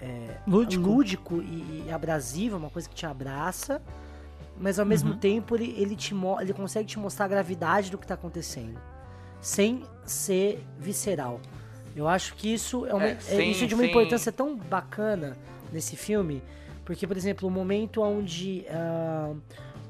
[0.00, 0.84] é, é, Lúdico.
[0.86, 3.80] lúdico e, e abrasivo, uma coisa que te abraça,
[4.60, 5.18] mas ao mesmo Uhum.
[5.18, 8.78] tempo ele, ele, te, ele consegue te mostrar a gravidade do que tá acontecendo,
[9.40, 11.40] sem ser visceral.
[11.96, 14.30] Eu acho que isso é, uma, É, é- sem- isso é de uma sem- importância
[14.32, 15.36] tão bacana
[15.72, 16.42] nesse filme,
[16.84, 19.34] porque, por exemplo, o momento onde ah,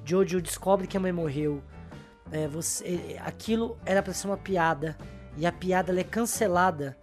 [0.05, 1.63] Jojo descobre que a mãe morreu,
[2.33, 2.85] é, você,
[3.17, 4.97] é, aquilo era pra ser uma piada,
[5.37, 6.97] e a piada ela é cancelada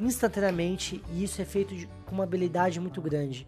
[0.00, 3.46] instantaneamente, e isso é feito de- com uma habilidade muito grande.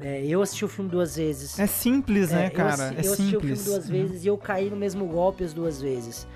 [0.00, 1.58] É, eu assisti o filme duas vezes.
[1.58, 2.72] É simples, né, É, eu cara?
[2.74, 3.90] assi- é eu assisti o filme duas Uhum.
[3.90, 6.26] vezes e eu caí no mesmo golpe as duas vezes.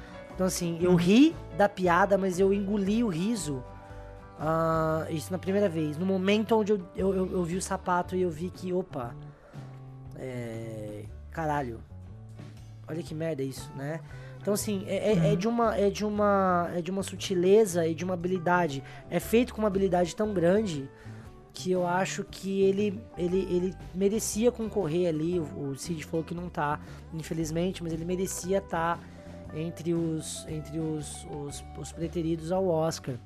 [0.43, 3.63] Então, assim, eu ri da piada, mas eu engoli o riso.
[4.41, 5.97] ah, isso na primeira vez.
[5.97, 9.15] No momento onde eu, eu, eu, eu vi o sapato e eu vi que, opa.
[10.17, 11.79] É, caralho.
[12.89, 14.01] Olha que merda isso, né?
[14.41, 17.95] Então, assim, é, é- é de uma, é, de uma, é de uma sutileza e
[17.95, 18.83] de uma habilidade.
[19.09, 20.91] É feito com uma habilidade tão grande
[21.55, 25.39] que eu acho que ele, ele, ele merecia concorrer ali.
[25.39, 26.81] O, o Cid falou que não tá,
[27.15, 28.99] infelizmente, mas ele merecia estar
[29.55, 33.17] entre os entre os, os, os preteridos ao Oscar.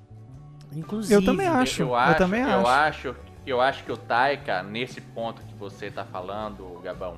[0.74, 1.14] Inclusive.
[1.14, 1.82] Eu também acho.
[1.82, 2.68] Eu, eu acho, também eu acho.
[2.68, 3.16] acho.
[3.46, 7.16] Eu acho que o Taika, nesse ponto que você tá falando, Gabão,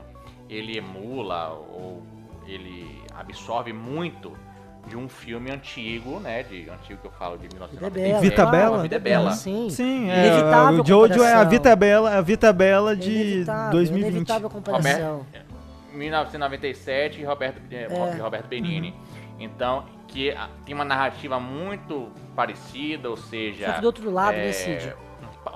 [0.49, 2.03] ele emula ou
[2.47, 4.33] ele absorve muito
[4.87, 6.43] de um filme antigo, né?
[6.43, 7.91] De antigo que eu falo de Vida é 1990.
[7.91, 8.21] bela.
[8.21, 8.83] Vita claro, Bela?
[8.83, 9.33] Vida é Bela.
[9.33, 9.71] Sim.
[9.71, 11.45] Sim, é, Inevitável o Jojo é a.
[11.45, 14.11] Vita Bela, a Vita Bela de Inevitável, 2020.
[14.11, 15.27] Inevitável comparação.
[15.99, 18.17] 1997 e Roberto, eh, É.
[18.21, 18.95] Roberto Benini.
[19.39, 20.35] Então, que
[20.65, 23.67] tem uma narrativa muito parecida, ou seja.
[23.67, 24.95] Só que do outro lado, é, né, Cid?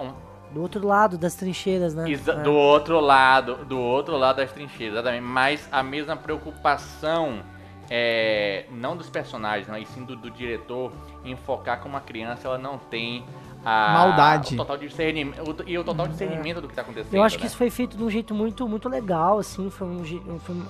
[0.01, 2.11] um- Do outro lado das trincheiras, né?
[2.11, 2.43] Exa- É.
[2.43, 5.23] Do outro lado, do outro lado das trincheiras, exatamente.
[5.23, 7.43] Mas a mesma preocupação,
[7.91, 10.93] é, não dos personagens, não, e sim do, do diretor,
[11.25, 13.25] em focar como uma criança ela não tem
[13.65, 14.55] a, Maldade.
[14.55, 17.15] o total discernimento, o- e o total discernimento do que tá acontecendo.
[17.15, 17.47] Eu acho que né?
[17.49, 20.65] isso foi feito de um jeito muito, muito legal, assim, foi um, um filme...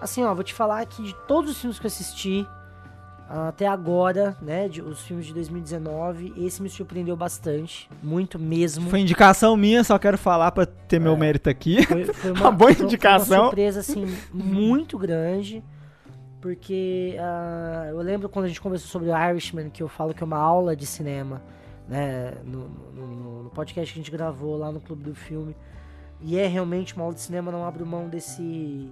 [0.00, 2.46] Assim, ó, vou te falar que de todos os filmes que eu assisti
[3.28, 8.88] ah, até agora, né, de, os filmes de 2019, esse me surpreendeu bastante, muito mesmo.
[8.88, 11.84] Foi indicação minha, só quero falar pra ter meu mérito aqui.
[11.84, 13.36] Foi, foi Uma boa foi- foi indicação.
[13.38, 15.62] uma surpresa, assim, muito grande.
[16.40, 20.22] Porque ah, eu lembro quando a gente conversou sobre o Irishman, que eu falo que
[20.22, 21.42] é uma aula de cinema,
[21.88, 22.32] né?
[22.44, 25.56] No, no- no podcast que a gente gravou lá no Clube do Filme.
[26.20, 28.90] E é realmente uma aula de cinema, não abro mão desse.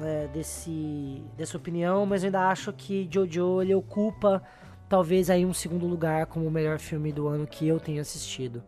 [0.00, 4.42] é, desse dessa opinião, mas eu ainda acho que Jojo ele ocupa
[4.88, 8.62] talvez aí um segundo lugar como o melhor filme do ano que eu tenho assistido.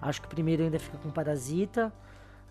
[0.00, 1.92] Acho que o primeiro ainda fica com Parasita,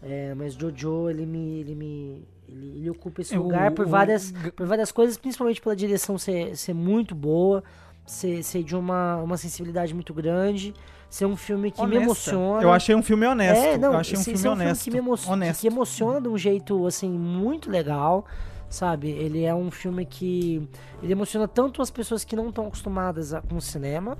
[0.02, 4.32] é, mas Jojo ele me ele me ele, ele ocupa esse É, lugar por várias
[4.56, 7.64] por várias coisas, principalmente pela direção ser, ser muito boa,
[8.06, 10.74] ser, ser de uma, uma sensibilidade muito grande,
[11.10, 12.04] ser um filme que me Honesta.
[12.04, 12.64] emociona.
[12.64, 13.64] Eu achei um filme honesto.
[13.66, 14.84] É, não, eu achei um filme é um honesto.
[14.84, 15.62] filme que, me emo- honesto.
[15.62, 18.26] que emociona de um jeito, assim, muito legal,
[18.70, 19.10] sabe?
[19.10, 20.68] Ele é um filme que...
[21.04, 24.18] Ele emociona tanto as pessoas que não estão acostumadas a- com o cinema,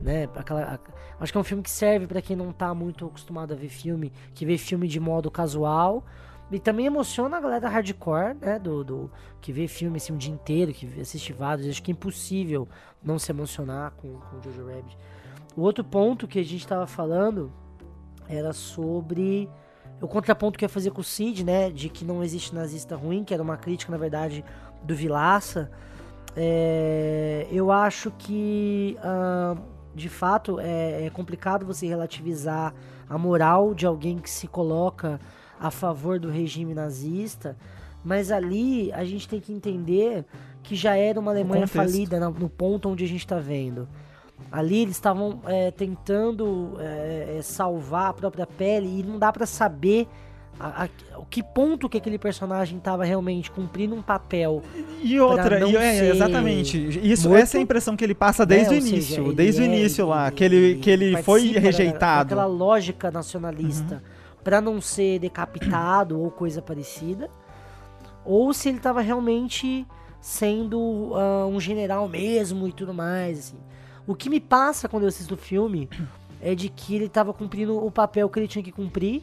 [0.00, 0.28] né?
[0.34, 0.78] Aquela, a-
[1.22, 3.68] acho que é um filme que serve pra quem não tá muito acostumado a ver
[3.68, 6.04] filme, que vê filme de modo casual.
[6.50, 8.58] E também emociona a galera hardcore, né?
[8.58, 9.10] Do, do,
[9.40, 11.68] que vê filme assim o dia inteiro, que assiste vários.
[11.68, 12.68] Acho que é impossível
[13.02, 14.98] não se emocionar com, com Jojo Rabbit.
[15.56, 17.52] O outro ponto que a gente tava falando
[18.28, 19.48] era sobre
[20.00, 21.70] o contraponto que ia fazer com o Cid, né?
[21.70, 24.44] De que não existe nazista ruim, que era uma crítica, na verdade,
[24.82, 25.70] do Vilaça.
[26.36, 29.56] É, eu acho que, ah,
[29.94, 32.74] de fato, é, é complicado você relativizar
[33.08, 35.20] a moral de alguém que se coloca
[35.60, 37.56] a favor do regime nazista,
[38.04, 40.24] mas ali a gente tem que entender
[40.62, 43.86] que já era uma Alemanha falida no ponto onde a gente está vendo.
[44.50, 49.44] Ali eles estavam é, tentando é, é, salvar a própria pele e não dá pra
[49.44, 50.08] saber
[50.58, 54.62] a, a- o que ponto que aquele personagem estava realmente cumprindo um papel.
[55.02, 56.78] E outra, e é, exatamente.
[57.02, 58.78] Isso, morto, essa é a impressão que ele passa desde né?
[58.78, 59.24] o seja, início.
[59.26, 62.28] ele desde o é- início lá, que ele, que ele foi participa da- rejeitado.
[62.30, 64.19] daquela lógica nacionalista Uhum.
[64.42, 67.30] Pra não ser decapitado ou coisa parecida.
[68.24, 69.86] Ou se ele estava realmente
[70.20, 73.58] sendo ah, um general mesmo e tudo mais, assim.
[74.06, 75.88] O que me passa quando eu assisto o filme
[76.40, 79.22] é de que ele estava cumprindo o papel que ele tinha que cumprir,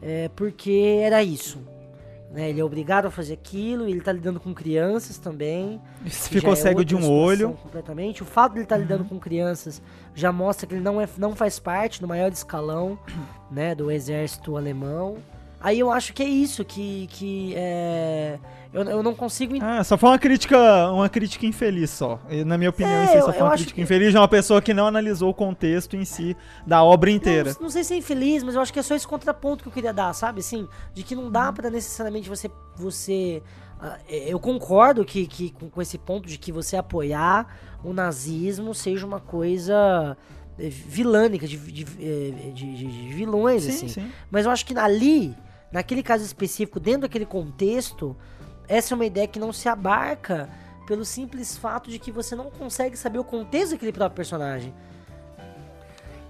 [0.00, 1.58] é, porque era isso.
[2.34, 2.50] Né?
[2.50, 5.80] Ele é obrigado a fazer aquilo, ele tá lidando com crianças também.
[6.02, 7.50] que Ficou é cego de um olho.
[7.50, 7.54] Uhum.
[7.54, 8.24] Completamente.
[8.24, 9.80] O fato de ele estar lidando com crianças
[10.16, 12.98] já mostra que ele não, é, não faz parte do maior escalão
[13.52, 15.18] né, do exército alemão.
[15.60, 18.38] Aí eu acho que é isso, que, que é,
[18.74, 19.54] Eu, eu não consigo.
[19.62, 22.20] Ah, só foi uma crítica, uma crítica infeliz só.
[22.28, 24.60] E, Na minha opinião, É, isso só foi uma crítica que- infeliz de uma pessoa
[24.60, 27.52] que não analisou o contexto em si da obra inteira.
[27.54, 29.68] Não, não sei se é infeliz, mas eu acho que é só esse contraponto que
[29.68, 30.40] eu queria dar, sabe?
[30.40, 31.54] Assim, de que não dá Uhum.
[31.54, 32.50] pra necessariamente você.
[32.76, 33.42] você
[33.80, 37.46] ah, é, eu concordo que, que com, com esse ponto de que você apoiar
[37.84, 40.16] o nazismo seja uma coisa
[40.58, 43.88] é, vilânica, de, de, é, de- de- de vilões, Sim, assim.
[43.88, 44.12] sim.
[44.30, 45.34] Mas eu acho que ali,
[45.72, 48.16] naquele caso específico, dentro daquele contexto,
[48.68, 50.48] essa é uma ideia que não se abarca
[50.86, 54.74] pelo simples fato de que você não consegue saber o contexto daquele próprio personagem.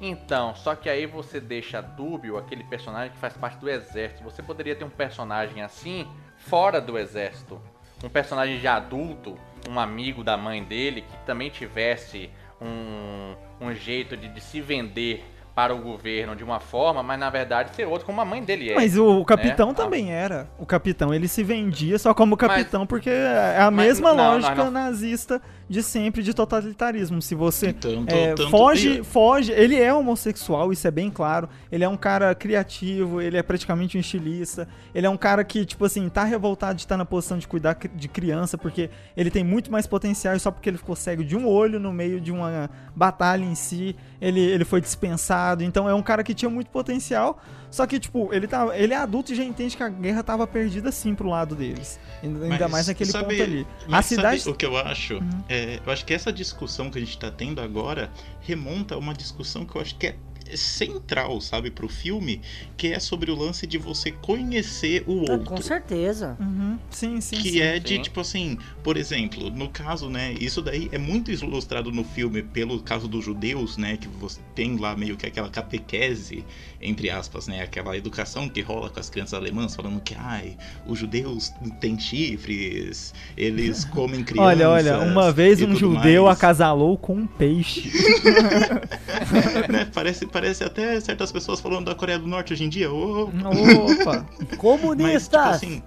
[0.01, 4.23] Então, só que aí você deixa dúbio aquele personagem que faz parte do exército.
[4.25, 7.61] Você poderia ter um personagem assim fora do exército.
[8.03, 14.17] Um personagem de adulto, um amigo da mãe dele, que também tivesse um, um jeito
[14.17, 18.05] de, de se vender para o governo de uma forma, mas na verdade ser outro,
[18.05, 18.75] como a mãe dele é.
[18.75, 19.75] Mas o capitão né?
[19.75, 20.49] também era.
[20.59, 24.17] O capitão, ele se vendia só como Mas- capitão porque é a Mas- mesma não,
[24.17, 24.71] não, lógica não.
[24.73, 27.23] nazista de sempre de totalitarismo.
[27.23, 31.49] Se você Tanto, é, tanto- foge, e- foge, ele é homossexual, isso é bem claro.
[31.71, 34.67] Ele é um cara criativo, ele é praticamente um estilista.
[34.93, 37.77] Ele é um cara que, tipo assim, tá revoltado de estar na posição de cuidar
[37.95, 41.37] de criança, porque ele tem muito mais potencial e só porque ele ficou cego de
[41.37, 45.44] um olho no meio de uma batalha em si, ele, ele foi dispensado.
[45.61, 47.39] Então é um cara que tinha muito potencial,
[47.71, 50.47] só que, tipo, ele, tá, ele é adulto e já entende que a guerra tava
[50.47, 51.99] perdida sim pro lado deles.
[52.23, 53.67] Ainda Mas mais naquele sabe- ponto ali.
[53.87, 54.49] A Mas cidade.
[54.49, 55.15] o que eu acho?
[55.17, 55.45] Uhum.
[55.49, 59.13] É, eu acho que essa discussão que a gente tá tendo agora remonta a uma
[59.13, 60.17] discussão que eu acho que é
[60.55, 62.41] central, sabe, pro filme,
[62.77, 65.45] que é sobre o lance de você conhecer o Ah, outro.
[65.47, 66.37] com certeza.
[66.41, 67.37] Uhum, Sim, sim.
[67.37, 67.61] que sim.
[67.61, 68.03] é de Sim.
[68.03, 72.81] tipo assim, por exemplo, no caso, né, isso daí é muito ilustrado no filme pelo
[72.81, 76.45] caso dos judeus, né, que você tem lá meio que aquela catequese,
[76.85, 80.99] entre aspas, né, aquela educação que rola com as crianças alemãs falando que, ai, os
[80.99, 84.47] judeus têm chifres, eles comem crianças.
[84.47, 86.37] Olha, olha, uma vez um judeu mais.
[86.37, 87.91] acasalou com um peixe.
[89.73, 92.93] né, parece, parece até certas pessoas falando da Coreia do Norte hoje em dia.
[92.93, 94.27] Ô, Opa!
[94.29, 95.57] Mas, tipo Comunistas!
[95.57, 95.83] assim.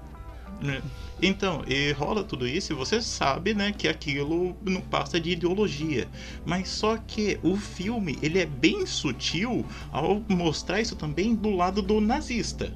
[1.21, 6.07] Então, e rola tudo isso e você sabe, né, que aquilo não passa de ideologia.
[6.45, 11.81] Mas só que o filme, ele é bem sutil ao mostrar isso também do lado
[11.81, 12.71] do nazista.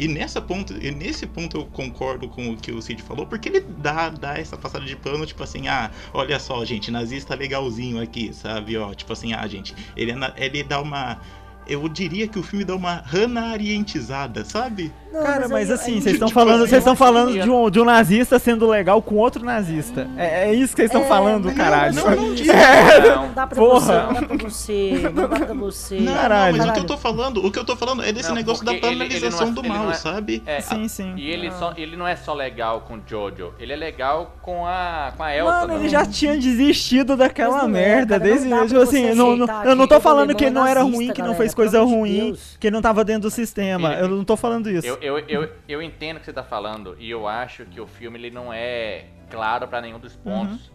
[0.00, 3.50] E nessa ponto, e nesse ponto eu concordo com o que o Cid falou, porque
[3.50, 8.00] ele dá, dá essa passada de pano, tipo assim, ah, olha só, gente, nazista legalzinho
[8.00, 8.78] aqui, sabe?
[8.78, 11.20] Ó, tipo assim, ah, gente, ele, é ele dá uma.
[11.70, 14.92] Eu diria que o filme dá uma ranarientizada, sabe?
[15.12, 17.80] Não, Cara, mas aí- assim, vocês estão tipo falando, vocês estão falando de um, de
[17.80, 20.08] um nazista sendo legal com outro nazista.
[20.16, 21.94] É, é isso que vocês estão É, falando, mas caralho.
[21.94, 22.50] não, não disso.
[23.20, 23.80] Não dá pra Porra.
[23.80, 26.00] você, não dá pra você, não dá pra você.
[26.00, 26.56] Não, Caralho.
[26.56, 28.36] não, mas o que eu tô falando, o que eu tô falando é desse Não,
[28.36, 30.42] negócio da porque ele- ele banalização não é- do mal, não é- sabe?
[30.46, 31.14] É, Sim, sim.
[31.16, 34.64] E ele, só, ele não é só legal com o Jojo, ele é legal com
[34.66, 35.50] a, com a Elsa.
[35.52, 35.78] Mano, também.
[35.80, 38.18] ele já tinha desistido daquela Mas não é, merda.
[38.18, 40.66] cara, não desde, tipo assim, não, não- eu não tô falando que é ele não
[40.66, 42.56] era ruim, que não fez coisa ruim, Deus.
[42.58, 43.92] que ele não tava dentro do sistema.
[43.94, 44.86] Ele- Eu não tô falando isso.
[44.86, 47.86] Eu, eu, eu, eu entendo o que você tá falando e eu acho que o
[47.86, 50.70] filme ele não é claro pra nenhum dos pontos.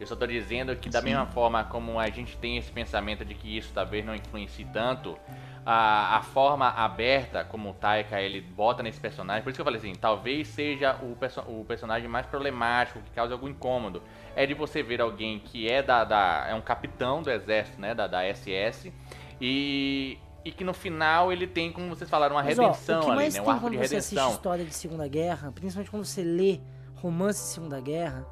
[0.00, 1.06] Eu só tô dizendo que da Sim.
[1.06, 5.18] mesma forma como a gente tem esse pensamento de que isso talvez não influencie tanto,
[5.66, 9.64] a, a forma aberta como o Taika ele bota nesse personagem, por isso que eu
[9.64, 14.00] falei assim, talvez seja o, perso o personagem mais problemático, que causa algum incômodo,
[14.36, 17.92] é de você ver alguém que é da, da é um capitão do exército, né,
[17.92, 18.92] da, da SS,
[19.40, 20.16] e,
[20.48, 23.08] e que no final ele tem, como vocês falaram, uma Mas, ó, redenção o que
[23.10, 24.32] ali, mais né, um arco quando de você assiste redenção.
[24.36, 26.60] história de Segunda Guerra, principalmente quando você lê
[26.96, 28.26] romance de Segunda Guerra,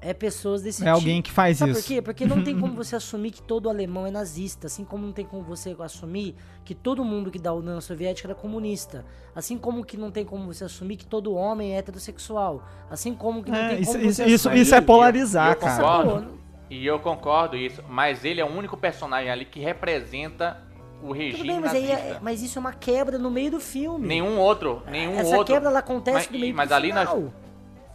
[0.00, 0.94] é pessoas desse É tipo.
[0.96, 1.80] alguém que faz Sabe isso.
[1.82, 2.00] por quê?
[2.00, 5.24] Porque não tem como você assumir que todo alemão é nazista, assim como não tem
[5.26, 9.04] como você assumir que todo mundo que da União Soviética era comunista,
[9.34, 13.42] assim como que não tem como você assumir que todo homem é heterossexual, assim como
[13.42, 14.62] que não É, tem isso, como isso, você isso, assumir...
[14.62, 15.76] isso é eu- polarizar, eu cara.
[16.02, 16.38] concordo.
[16.70, 20.62] E eu concordo isso, mas ele é o único personagem ali que representa
[21.02, 23.60] o regime Tudo bem, mas, aí é, mas isso é uma quebra no meio do
[23.60, 24.06] filme.
[24.06, 25.54] Nenhum outro, nenhum Essa outro.
[25.54, 27.32] quebra ela acontece Mas- no meio mas do ali nós- final.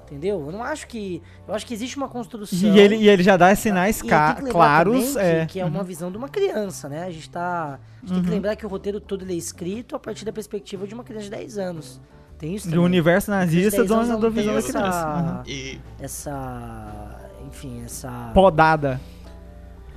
[0.06, 0.44] Entendeu?
[0.46, 1.24] Eu não acho que.
[1.48, 2.60] Eu acho que existe uma construção.
[2.60, 5.14] E ele, e ele já dá sinais E lembrar claros.
[5.14, 5.46] também É.
[5.46, 7.04] Que, que é uma visão de uma criança, né?
[7.06, 7.80] A gente tá.
[7.80, 8.36] A gente tem que Uhum.
[8.36, 11.24] lembrar que o roteiro todo ele é escrito a partir da perspectiva de uma criança
[11.26, 12.00] de 10 anos.
[12.38, 12.86] Tem isso Do também.
[12.86, 15.08] universo Criança de nazista 10 da, anos da não tem visão da essa, criança.
[15.38, 15.44] Uhum.
[15.48, 17.20] E essa.
[17.48, 18.32] Enfim, essa.
[18.34, 19.02] Podada.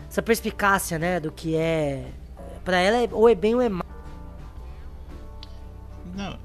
[0.09, 1.21] Essa perspicácia, né?
[1.21, 2.05] Do que é.
[2.67, 3.87] Pra ela, é, ou é bem ou é mal.
[6.17, 6.37] Não.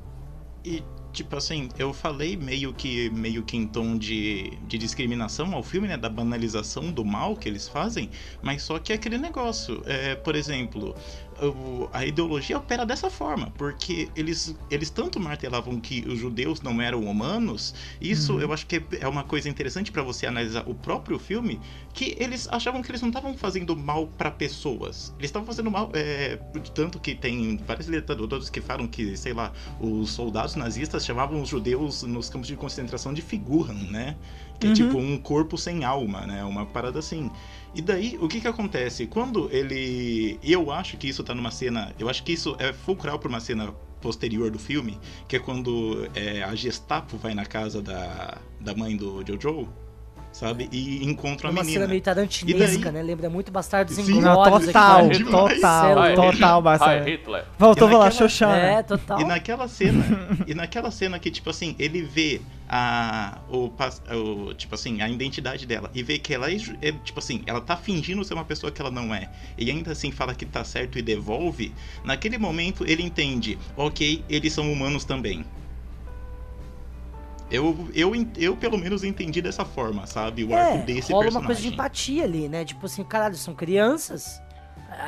[0.63, 5.63] E tipo assim, eu falei meio que meio que em tom de, de discriminação ao
[5.63, 8.09] filme, né, da banalização do mal que eles fazem,
[8.41, 10.95] mas só que é aquele negócio, é, por exemplo,
[11.91, 17.03] a ideologia opera dessa forma, porque eles, eles tanto martelavam que os judeus não eram
[17.03, 21.59] humanos, isso eu acho que é uma coisa interessante pra você analisar o próprio filme,
[21.93, 25.89] que eles achavam que eles não estavam fazendo mal pra pessoas, eles estavam fazendo mal,
[25.93, 26.37] é,
[26.75, 31.49] tanto que tem vários literatores que falam que, sei lá, os soldados nazistas chamavam os
[31.49, 34.15] judeus nos campos de concentração de Figuren, né?
[34.61, 34.75] Que é Uhum.
[34.75, 36.43] tipo um corpo sem alma, né?
[36.45, 37.29] Uma parada assim.
[37.73, 39.07] E daí, o que que acontece?
[39.07, 40.37] Quando ele.
[40.43, 41.93] Eu acho que isso tá numa cena.
[41.97, 46.07] Eu acho que isso é fulcral pra uma cena posterior do filme, que é quando
[46.15, 49.67] é, a Gestapo vai na casa da, da mãe do Jojo,
[50.31, 50.69] sabe?
[50.71, 51.79] E encontra a uma menina.
[51.81, 52.91] cena meio tarantinesca, daí?
[52.93, 53.01] né?
[53.03, 54.13] Lembra muito Bastardos Sim.
[54.13, 54.65] Inglórios.
[54.67, 55.55] total, aqui, demais.
[55.55, 56.61] total, total.
[56.61, 57.45] Vai, Hitler.
[57.57, 58.55] Voltou a naquela- Xoxana.
[58.57, 59.19] É, total.
[59.21, 60.03] E naquela cena,
[60.47, 63.39] e naquela cena que, tipo assim, ele vê a.
[63.49, 63.69] O,
[64.15, 67.59] o, tipo assim, a identidade dela e vê que ela é, é, tipo assim, ela
[67.59, 69.29] tá fingindo ser uma pessoa que ela não é.
[69.57, 71.73] E ainda assim fala que tá certo e devolve.
[72.03, 75.43] Naquele momento ele entende, ok, eles são humanos também.
[77.51, 80.43] Eu, eu, eu pelo menos entendi dessa forma, sabe?
[80.45, 81.37] O arco É, desse rola personagem.
[81.39, 82.63] uma coisa de empatia ali, né?
[82.63, 84.41] Tipo assim, caralho, são crianças.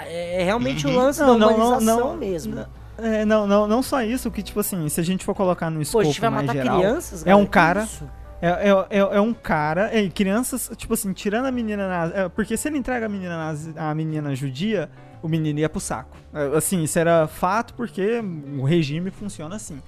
[0.05, 0.95] É é realmente o Uhum.
[0.97, 2.55] lance Não, da não, não, humanização não, mesmo.
[2.55, 2.65] não.
[2.97, 5.77] É, não, não, não só isso, que tipo assim, se a gente for colocar no
[5.77, 8.07] Pô, a escopo gente vai mais matar geral, crianças, é um cara- isso?
[8.41, 12.27] É, é, é, é um cara, é, crianças, tipo assim, tirando a menina nazi, é,
[12.29, 14.89] porque se ele entrega a menina nazi, a menina judia,
[15.21, 16.17] o menino ia pro saco.
[16.33, 18.21] É, assim, isso era fato porque
[18.59, 19.81] o regime funciona assim.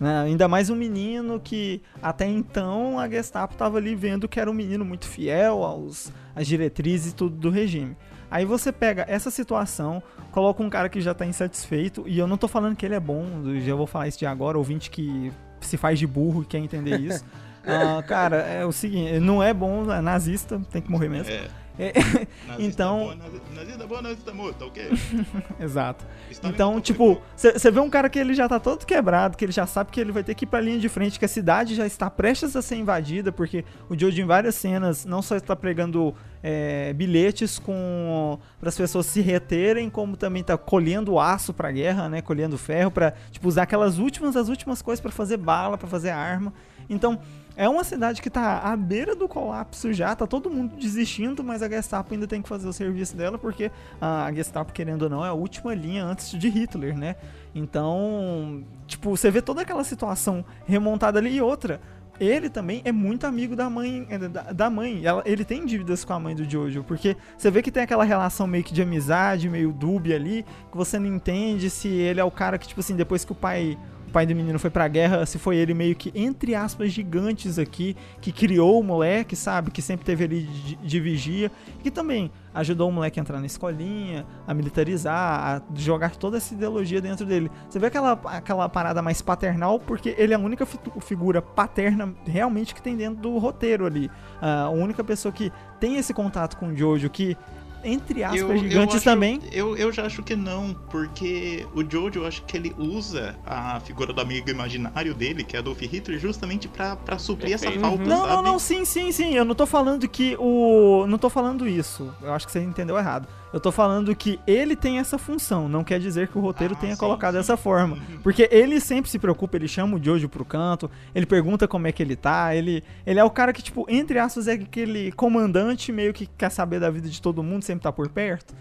[0.00, 0.22] Né?
[0.22, 4.54] Ainda mais um menino que até então a Gestapo tava ali vendo que era um
[4.54, 7.96] menino muito fiel aos às diretrizes e tudo do regime.
[8.30, 12.38] Aí você pega essa situação, coloca um cara que já tá insatisfeito, e eu não
[12.38, 13.26] tô falando que ele é bom,
[13.60, 15.30] já vou falar isso de agora, ouvinte que
[15.60, 17.24] se faz de burro e quer entender isso.
[17.64, 21.32] Ah, cara, é o seguinte, não é bom, é nazista, tem que morrer mesmo.
[21.32, 21.46] É.
[21.78, 21.92] É,
[22.58, 24.90] Então- nazista, nazista boa, nazista morto, tá ok?
[25.60, 26.04] Exato.
[26.30, 29.52] Stalin Então, tipo, você vê um cara que ele já tá todo quebrado, que ele
[29.52, 31.74] já sabe que ele vai ter que ir pra linha de frente, que a cidade
[31.74, 35.54] já está prestes a ser invadida, porque o Jojo em várias cenas não só está
[35.56, 41.70] pregando é, bilhetes com para as pessoas se reterem, como também tá colhendo aço pra
[41.70, 45.76] guerra, né, colhendo ferro pra, tipo, usar aquelas últimas as últimas coisas pra fazer bala,
[45.78, 46.52] pra fazer arma.
[46.88, 47.20] Então,
[47.56, 51.62] é uma cidade que tá à beira do colapso já, tá todo mundo desistindo, mas
[51.62, 55.24] a Gestapo ainda tem que fazer o serviço dela, porque a Gestapo, querendo ou não,
[55.24, 57.16] é a última linha antes de Hitler, né?
[57.54, 61.80] Então, tipo, você vê toda aquela situação remontada ali e outra.
[62.20, 65.02] Ele também é muito amigo da mãe, é, da, mãe.
[65.24, 68.46] Ele tem dívidas com a mãe do Jojo, porque você vê que tem aquela relação
[68.46, 72.30] meio que de amizade, meio dúbia ali, que você não entende se ele é o
[72.30, 73.78] cara que, tipo assim, depois que o pai
[74.12, 77.96] pai do menino foi pra guerra, se foi ele meio que, entre aspas, gigantes aqui,
[78.20, 79.70] que criou o moleque, sabe?
[79.70, 81.50] Que sempre teve ali de, de vigia.
[81.82, 86.52] Que também ajudou o moleque a entrar na escolinha, a militarizar, a jogar toda essa
[86.54, 87.50] ideologia dentro dele.
[87.68, 92.14] Você vê aquela, aquela parada mais paternal, porque ele é a única fi- figura paterna
[92.26, 94.10] realmente que tem dentro do roteiro ali.
[94.40, 95.50] Ah, a única pessoa que
[95.80, 97.36] tem esse contato com o Jojo, que,
[97.84, 99.40] entre aspas, gigantes acho- também.
[99.52, 103.80] Eu, eu já acho que não, porque o Jojo, eu acho que ele usa a
[103.80, 107.82] figura do amigo imaginário dele, que é Adolf Hitler, justamente pra, pra suprir essa Perfeito.
[107.86, 108.32] falta, Não, sabe?
[108.34, 109.34] não, não, sim, sim, sim.
[109.34, 111.06] Eu não tô falando que o.
[111.08, 112.12] Não tô falando isso.
[112.22, 113.26] Eu acho que você entendeu errado.
[113.52, 115.68] Eu tô falando que ele tem essa função.
[115.68, 117.38] Não quer dizer que o roteiro Ah, tenha sim, colocado sim.
[117.38, 117.98] dessa forma.
[118.22, 121.92] Porque ele sempre se preocupa, ele chama o Jojo pro canto, ele pergunta como é
[121.92, 122.54] que ele tá.
[122.56, 126.50] Ele, ele é o cara que, tipo, entre aspas, é aquele comandante meio que quer
[126.50, 128.54] saber da vida de todo mundo, sempre tá por perto.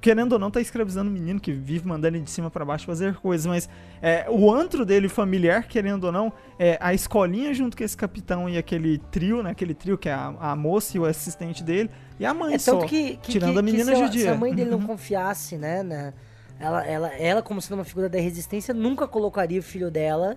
[0.00, 2.86] Querendo ou não, tá escravizando o menino que vive mandando ele de cima pra baixo
[2.86, 3.68] fazer coisas, mas
[4.00, 8.48] é, o antro dele familiar, querendo ou não, é a escolinha junto com esse capitão
[8.48, 9.50] e aquele trio, né?
[9.50, 12.58] Aquele trio que é a, a moça e o assistente dele e a mãe É
[12.58, 12.72] só.
[12.76, 14.22] tanto que, que, tirando que- a menina que se, a- judia.
[14.22, 14.86] se a mãe dele não Uhum.
[14.86, 16.12] confiasse, né, na-
[16.58, 20.36] ela, ela, ela, como sendo uma figura da resistência, nunca colocaria o filho dela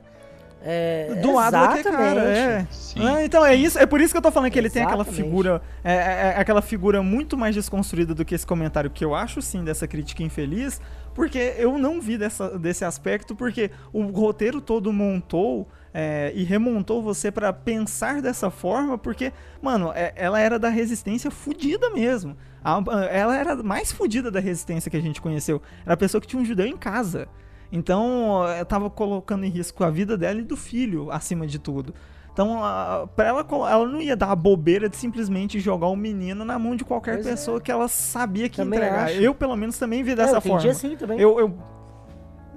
[0.61, 2.31] é, Do lado daquele cara,
[2.65, 2.99] exatamente.
[2.99, 3.21] é.
[3.21, 5.03] É, então é isso, é por isso que eu tô falando que ele tem aquela
[5.03, 5.23] Exatamente.
[5.25, 9.15] figura, é, é- é aquela figura muito mais desconstruída do que esse comentário que eu
[9.15, 10.81] acho sim dessa crítica infeliz,
[11.15, 17.01] porque eu não vi dessa, desse aspecto, porque o roteiro todo montou é, e remontou
[17.01, 19.31] você pra pensar dessa forma, porque,
[19.61, 22.35] mano, é- ela era da resistência fudida mesmo.
[22.63, 22.81] A-
[23.11, 25.61] ela era a mais fudida da resistência que a gente conheceu.
[25.85, 27.27] Era a pessoa que tinha um judeu em casa.
[27.71, 31.93] Então, eu tava colocando em risco a vida dela e do filho, acima de tudo.
[32.33, 36.45] Então, a- pra ela, ela não ia dar a bobeira de simplesmente jogar o menino
[36.45, 37.31] na mão de qualquer Pois é.
[37.31, 39.05] pessoa que ela sabia que Também entregar.
[39.05, 39.15] acho.
[39.21, 40.71] Eu, pelo menos, também vi É, dessa eu entendi forma.
[40.71, 41.19] assim também.
[41.19, 41.57] Eu, eu-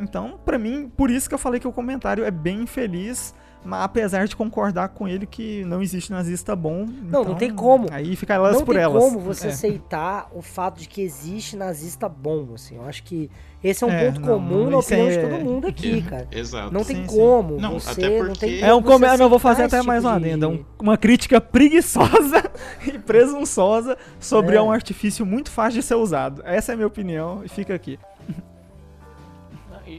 [0.01, 3.35] Então, pra mim, por isso que eu falei que o comentário é bem infeliz.
[3.65, 6.79] mas apesar de concordar com ele que não existe nazista bom.
[6.85, 7.87] Não, não então, tem como.
[7.93, 9.01] Aí fica elas não por tem elas.
[9.01, 9.51] como você É.
[9.51, 12.75] aceitar o fato de que existe nazista bom, assim.
[12.75, 13.31] Eu acho que
[13.63, 15.99] esse é um É, ponto não, comum não, na opinião é- de todo mundo aqui,
[16.05, 16.29] É, cara.
[16.33, 16.75] Exato.
[16.75, 17.17] Não tem Sim, sim.
[17.17, 17.57] como.
[17.61, 20.01] Não, você até não porque- tem É um como Não, vou fazer até esse mais
[20.03, 20.49] tipo uma de- adenda.
[20.49, 22.43] um- uma crítica preguiçosa
[22.85, 24.61] e presunçosa sobre É.
[24.61, 26.43] um artifício muito fácil de ser usado.
[26.45, 27.97] Essa é a minha opinião e fica aqui.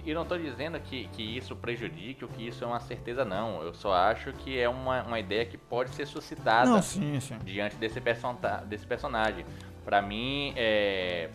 [0.05, 3.61] E, não tô dizendo que, que isso prejudique ou que isso é uma certeza, não.
[3.61, 7.37] Eu só acho que é uma, uma ideia que pode ser suscitada Não, sim, sim.
[7.43, 8.35] diante desse, person
[8.65, 9.45] desse personagem.
[9.85, 11.29] Pra mim, é,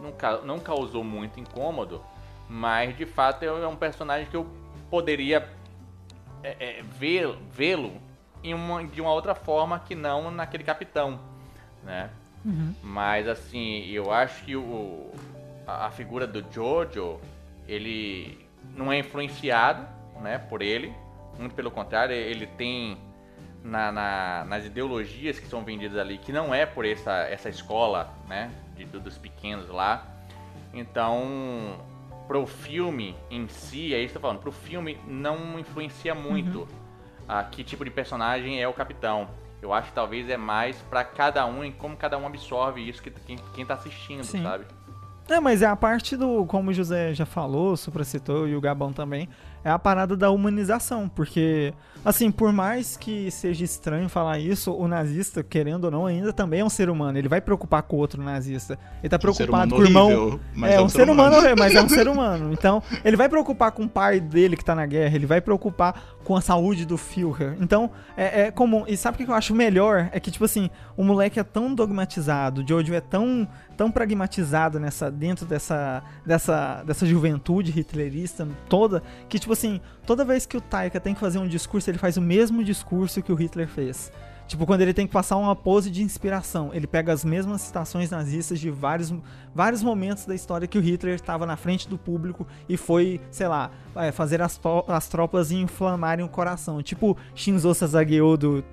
[0.00, 2.04] não, não causou muito incômodo,
[2.48, 4.46] mas de fato é é um personagem que eu
[4.90, 5.48] poderia
[6.42, 8.00] é, é, vê-lo
[8.92, 11.18] de uma outra forma que não naquele capitão,
[11.82, 12.10] né?
[12.82, 15.10] Mas assim, eu acho que o,
[15.66, 17.18] a, a figura do Jojo,
[17.66, 19.86] ele não é influenciado,
[20.20, 20.92] né, por ele.
[21.38, 22.96] Muito pelo contrário, ele tem
[23.62, 28.12] na- na- nas ideologias que são vendidas ali, que não é por essa, essa escola,
[28.28, 30.06] né, de, do- dos pequenos lá.
[30.72, 31.78] Então,
[32.26, 36.68] pro filme em si, é isso que eu tô falando, pro filme não influencia muito
[37.28, 39.28] a que tipo de personagem é o capitão.
[39.62, 43.02] Eu acho que talvez é mais pra cada um e como cada um absorve isso
[43.02, 44.42] que quem, quem tá assistindo, Sim.
[44.42, 44.66] sabe?
[45.28, 48.54] É, mas é a parte do, como o José já falou, o Supra citou e
[48.54, 49.28] o Gabão também,
[49.64, 51.74] é a parada da humanização, porque,
[52.04, 56.60] assim, por mais que seja estranho falar isso, o nazista, querendo ou não, ainda também
[56.60, 59.46] é um ser humano, ele vai preocupar com o outro nazista, ele tá Um ser
[59.48, 60.12] preocupado humano com o irmão...
[60.12, 62.52] horrível, mas é, um ser humano, mas é um ser humano.
[62.52, 66.00] Então, ele vai preocupar com o pai dele que tá na guerra, ele vai preocupar
[66.22, 67.56] com a saúde do Führer.
[67.60, 68.84] Então, é, é comum.
[68.86, 70.08] E sabe o que eu acho melhor?
[70.12, 74.80] É que, tipo assim, o moleque é tão dogmatizado, o Jojo é tão, tão pragmatizado
[74.80, 80.60] nessa, dentro dessa, dessa, dessa juventude hitlerista toda, que, tipo assim, toda vez que o
[80.60, 84.10] Taika tem que fazer um discurso, ele faz o mesmo discurso que o Hitler fez.
[84.46, 88.10] Tipo, quando ele tem que passar uma pose de inspiração, ele pega as mesmas citações
[88.10, 89.12] nazistas de vários,
[89.54, 93.48] vários momentos da história que o Hitler estava na frente do público e foi, sei
[93.48, 96.82] lá, é, fazer as, as tropas inflamarem o coração.
[96.82, 98.64] Tipo Shinzo Sasageo do...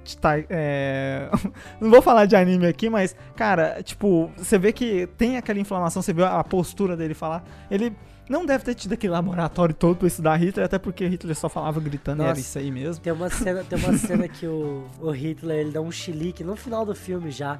[0.49, 1.30] É,
[1.82, 6.01] Não vou falar de anime aqui, mas, cara, tipo, você vê que tem aquela inflamação,
[6.01, 7.43] você vê a postura dele falar.
[7.71, 7.95] Ele
[8.30, 11.80] não deve ter tido aquele laboratório todo pra estudar Hitler, até porque Hitler só falava
[11.80, 12.41] gritando e era Nossa.
[12.41, 13.03] isso aí mesmo.
[13.03, 16.55] Tem uma cena, tem uma cena que o, o Hitler ele dá um chilique no
[16.55, 17.59] final do filme já.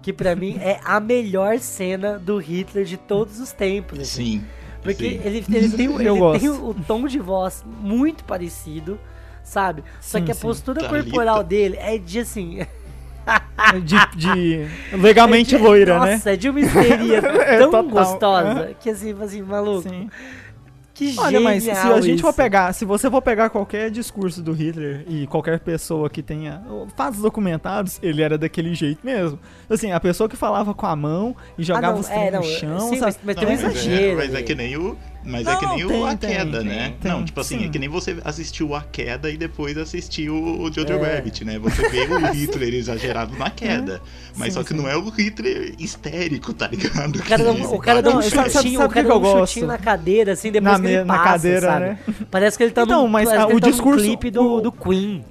[0.00, 3.98] Que pra mim é a melhor cena do Hitler de todos os tempos.
[3.98, 4.40] assim.
[4.40, 4.44] Sim.
[4.82, 5.20] Porque sim.
[5.24, 8.98] ele, ele tem, ele tem o, o tom de voz muito parecido,
[9.42, 9.82] sabe?
[10.00, 10.40] Só Sim, que a sim.
[10.40, 11.04] postura Thalita.
[11.10, 12.60] corporal dele é de assim.
[13.84, 16.12] De, de legalmente é de- loira, né?
[16.14, 17.88] Nossa, é de uma histeria É, tão total.
[17.90, 19.88] gostosa que assim, assim, maluco.
[19.88, 20.08] Sim.
[20.94, 22.36] Que Olha, mas se a gente for isso.
[22.36, 26.60] pegar, se você for pegar qualquer discurso do Hitler e qualquer pessoa que tenha
[26.96, 29.38] fatos documentados, ele era daquele jeito mesmo.
[29.70, 32.44] Assim, a pessoa que falava com a mão e jogava não, os é, não, no
[32.46, 33.00] chão, sim, sabe?
[33.02, 34.98] mas- mas tem um Não, mas exagero É, mas é que nem o.
[35.30, 36.94] Mas Não, é que nem tem, o A tem, Queda, tem, né?
[37.00, 37.66] tem, não, tipo assim, sim.
[37.66, 41.16] é que nem você assistiu A Queda e depois assistiu o Jojo É.
[41.16, 41.58] Rabbit, né?
[41.58, 44.00] Você vê o Hitler exagerado na queda.
[44.36, 44.76] Mas Sim, só que sim.
[44.80, 47.16] não é o Hitler histérico, tá ligado?
[47.16, 49.46] O cara dá, um- o cara dá um Não, sabe- chutinho, o cara dá um
[49.46, 51.84] chutinho na cadeira, assim, depois Na que ele me- na passa, cadeira, sabe?
[51.84, 51.98] né?
[52.30, 54.04] Parece que ele tá Então, num, mas, parece ah, que o ele tá num discurso-
[54.04, 55.24] clipe do, o- do Queen,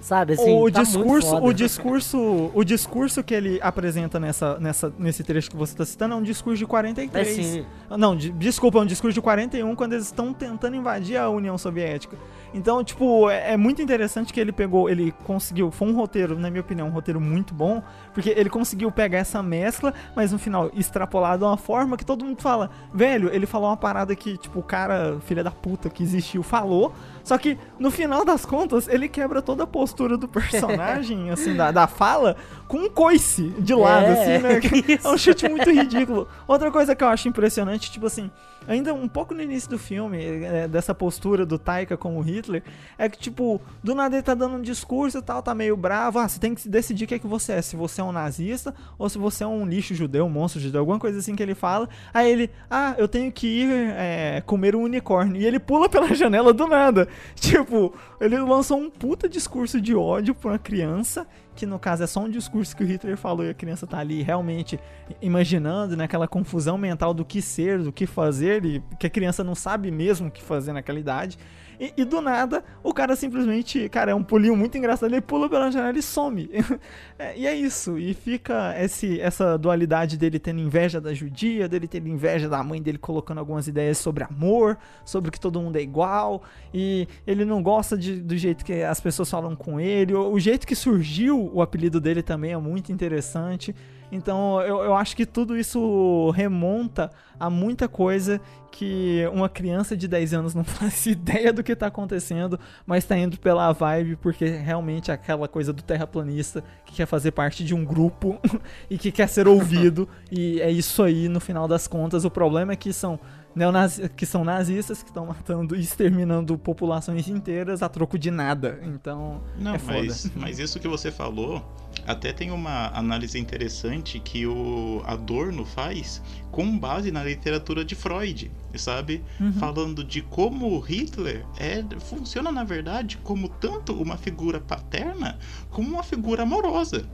[0.00, 0.34] sabe?
[0.34, 5.50] Assim, o tá discurso, o discurso, o discurso que ele apresenta nessa, nessa, nesse trecho
[5.50, 7.28] que você está citando é um discurso de É 43.
[7.46, 7.66] sim.
[7.90, 11.56] Não, de- desculpa, é um discurso de 41 quando eles estão tentando invadir a União
[11.58, 12.16] Soviética.
[12.54, 16.50] Então, tipo, é, é muito interessante que ele pegou, ele conseguiu, foi um roteiro, na
[16.50, 17.82] minha opinião, um roteiro muito bom,
[18.14, 22.24] porque ele conseguiu pegar essa mescla, mas no final extrapolar de uma forma que todo
[22.24, 26.02] mundo fala, velho, ele falou uma parada que, tipo, o cara, filha da puta que
[26.02, 26.92] existiu, falou,
[27.28, 31.70] só que no final das contas, ele quebra toda a postura do personagem, assim, da,
[31.70, 32.38] da fala,
[32.68, 34.60] com um coice de lado, É, assim, né?
[34.94, 35.08] isso.
[35.08, 36.28] É um chute muito ridículo.
[36.46, 38.30] Outra coisa que eu acho impressionante, tipo assim,
[38.66, 42.62] ainda um pouco no início do filme, é, dessa postura do Taika com o Hitler,
[42.98, 46.18] é que, tipo, do nada ele tá dando um discurso e tal, tá meio bravo.
[46.18, 47.62] Ah, você tem que decidir o que é que você é.
[47.62, 50.80] Se você é um nazista ou se você é um lixo judeu, um monstro judeu,
[50.80, 51.88] alguma coisa assim que ele fala.
[52.12, 55.40] Aí ele, ah, eu tenho que ir é, comer um unicórnio.
[55.40, 57.08] E ele pula pela janela do nada.
[57.34, 61.26] Tipo, ele lançou um puta discurso de ódio pra uma criança
[61.58, 63.98] que no caso é só um discurso que o Hitler falou e a criança tá
[63.98, 64.78] ali realmente
[65.20, 69.42] imaginando, naquela né, confusão mental do que ser, do que fazer, e que a criança
[69.42, 71.36] não sabe mesmo o que fazer naquela idade.
[71.80, 75.48] E, e, do nada, o cara simplesmente, cara, é um pulinho muito engraçado, ele pula
[75.48, 76.50] pela janela e some.
[77.18, 81.86] é, e é isso, e fica esse, essa dualidade dele tendo inveja da judia, dele
[81.86, 85.82] tendo inveja da mãe dele colocando algumas ideias sobre amor, sobre que todo mundo é
[85.82, 86.42] igual,
[86.74, 90.40] e ele não gosta de, do jeito que as pessoas falam com ele, o, o
[90.40, 93.74] jeito que surgiu o apelido dele também é muito interessante.
[94.10, 98.40] Então eu, eu acho que tudo isso remonta a muita coisa
[98.70, 103.16] que uma criança de 10 anos não faz ideia do que está acontecendo, mas está
[103.16, 107.74] indo pela vibe porque realmente é aquela coisa do terraplanista que quer fazer parte de
[107.74, 108.40] um grupo
[108.88, 110.08] e que quer ser ouvido.
[110.30, 112.24] e é isso aí no final das contas.
[112.24, 113.18] O problema é que são
[113.54, 118.78] neonazis, que são nazistas que estão matando e exterminando populações inteiras a troco de nada.
[118.82, 119.98] Então, Não, é foda.
[119.98, 121.64] Mas, mas isso que você falou,
[122.08, 128.50] até tem uma análise interessante que o Adorno faz com base na literatura de Freud,
[128.76, 129.22] sabe?
[129.38, 129.52] Uhum.
[129.52, 135.38] Falando de como Hitler é, funciona, na verdade, como tanto uma figura paterna
[135.68, 137.06] como uma figura amorosa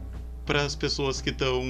[0.47, 1.61] para as pessoas que estão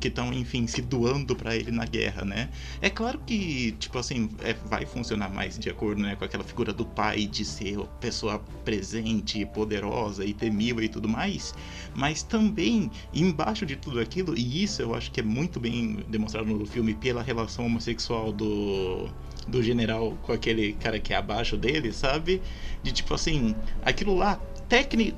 [0.00, 2.48] que estão, enfim, se doando para ele na guerra, né?
[2.80, 6.72] É claro que, tipo assim, é, vai funcionar mais de acordo né, com aquela figura
[6.72, 11.54] do pai de ser pessoa presente, poderosa e temível e tudo mais,
[11.94, 16.48] mas também embaixo de tudo aquilo, e isso eu acho que é muito bem demonstrado
[16.48, 19.08] no filme pela relação homossexual do
[19.46, 22.42] do general com aquele cara que é abaixo dele, sabe?
[22.82, 25.16] De tipo assim, aquilo lá, técnico,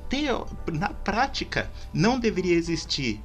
[0.73, 3.23] na prática, não deveria existir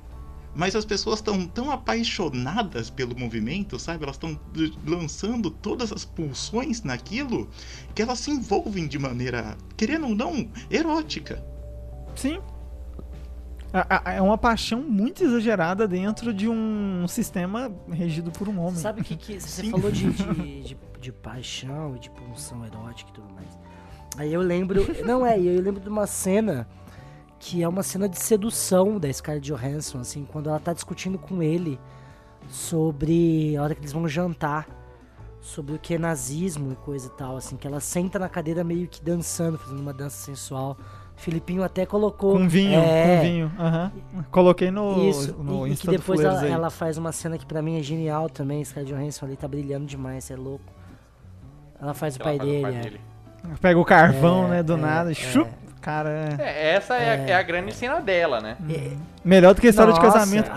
[0.56, 4.04] mas as pessoas estão tão apaixonadas pelo movimento, sabe?
[4.04, 4.40] Elas estão
[4.86, 7.50] lançando todas as pulsões naquilo
[7.96, 11.44] que elas se envolvem de maneira, querendo ou não, erótica.
[12.16, 12.40] Sim.
[14.12, 18.76] É uma paixão muito exagerada dentro de um sistema regido por um homem.
[18.76, 19.72] Sabe o que, que você Sim.
[19.72, 23.50] falou de, de, de, de paixão e de pulsão erótica e tudo mais.
[24.16, 24.86] Aí eu lembro.
[25.04, 26.68] Não é, eu lembro de uma cena
[27.44, 31.44] que é uma cena de sedução da Scarlett Johansson, assim, quando ela tá discutindo com
[31.44, 31.78] ele
[32.48, 34.66] sobre a hora que eles vão jantar,
[35.42, 38.64] sobre o que é nazismo e coisa e tal, assim, que ela senta na cadeira
[38.64, 40.78] meio que dançando, fazendo uma dança sensual.
[41.18, 42.32] Filipinho até colocou.
[42.32, 43.52] Com vinho, é, com vinho.
[43.60, 44.24] Uhum.
[44.32, 47.62] Coloquei no, isso, no e, e que depois ela, ela, faz uma cena que para
[47.62, 48.64] mim é genial também.
[48.64, 50.64] Scarlett Johansson ali tá brilhando demais, é louco.
[51.80, 53.02] Ela faz, o pai, faz dele, o pai, dele,
[53.52, 53.58] é.
[53.58, 55.63] Pega o carvão, é, né, do é, nada, e chup, é.
[55.84, 56.38] Cara.
[56.40, 57.10] É, essa é, é.
[57.10, 58.56] A, é, a, grande cena dela, né?
[58.70, 58.92] É.
[59.24, 60.50] Melhor do que a história Nossa, de casamento.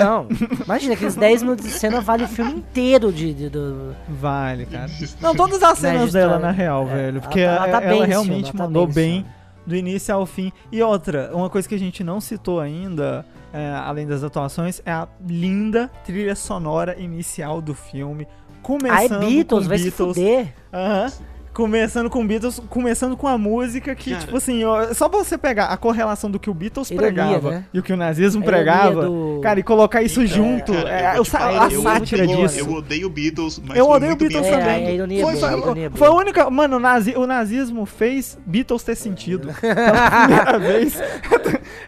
[0.00, 0.28] não,
[0.64, 3.92] imagina, aqueles 10 minutos de cena vale o filme inteiro de, de do...
[4.08, 4.88] Vale, cara.
[5.20, 7.20] Não, todas as cenas dela, na real, é, velho.
[7.20, 9.26] Porque ela, ela, tá ela realmente ela tá mandou bem, bem
[9.66, 10.52] do início ao fim.
[10.70, 14.92] E outra, uma coisa que a gente não citou ainda, é, além das atuações, é
[14.92, 18.28] a linda trilha sonora inicial do filme.
[18.62, 19.84] Começando Ai, Beatles, com vai Beatles.
[19.84, 20.54] se fuder.
[20.72, 21.12] Aham.
[21.58, 24.24] Começando com Beatles, começando com a música que, Cara.
[24.24, 27.50] tipo assim, ó, só pra você pegar a correlação do que o Beatles Ironia, pregava
[27.50, 27.64] né?
[27.74, 29.40] e o que o nazismo pregava, do...
[29.42, 32.60] cara, e colocar isso então, junto, cara, é, é, a, a sátira disso.
[32.60, 34.84] Eu odeio Beatles, mas Eu odeio Beatles também.
[34.84, 36.48] É, a ironia foi, boa, foi, a, foi a única.
[36.48, 39.52] Mano, o, nazi, o nazismo fez Beatles ter sentido.
[39.60, 41.02] Pela primeira vez.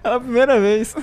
[0.02, 0.96] Pela primeira vez.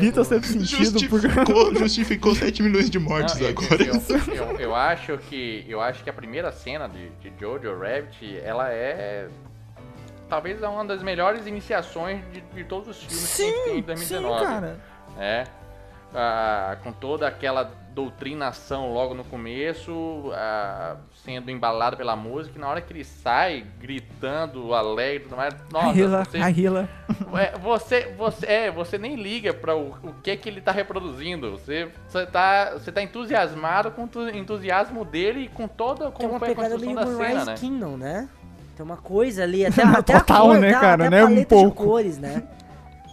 [0.00, 0.98] Beatles ter sentido.
[0.98, 1.78] Justificou, porque...
[1.84, 3.82] justificou 7 milhões de mortes Não, agora.
[3.82, 7.78] Eu, eu, eu, eu, acho que, eu acho que a primeira cena de, de Jojo
[7.78, 9.28] Rabbit ela é
[10.28, 14.38] talvez uma das melhores iniciações de, de todos os filmes sim, que tem em 2019.
[14.38, 14.80] Sim, cara.
[15.18, 15.44] É.
[16.14, 22.68] Ah, com toda aquela doutrinação logo no começo, ah, sendo embalado pela música, e na
[22.68, 26.88] hora que ele sai gritando, alegre, tudo mais, nossa, Hila, você, a Hila.
[27.34, 31.50] É, você, você, é, você nem liga para o, o que que ele tá reproduzindo.
[31.52, 36.28] Você, você tá, você tá entusiasmado com o entusiasmo dele e com toda como Tem
[36.28, 37.54] uma pegada meio da cena, né?
[37.54, 38.28] Kingdom, né?
[38.76, 41.24] Tem uma coisa ali, até, até Total, a cor, né, tá, cara, até né?
[41.24, 41.82] Um pouco.
[41.82, 42.42] de cores, né?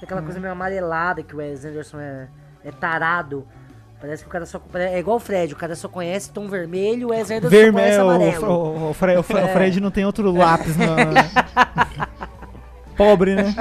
[0.04, 2.28] Aquela coisa meio amarelada que o Wes Anderson é,
[2.66, 3.48] é tarado.
[4.02, 4.60] Parece que o cara só.
[4.74, 8.04] É igual o Fred, o cara só conhece tom vermelho, o Wes Anderson Vermelho, só
[8.04, 8.52] conhece amarelo.
[8.52, 9.48] O, o, Fred, o, é.
[9.54, 10.96] Fred não tem outro lápis na.
[12.98, 13.54] Pobre, né?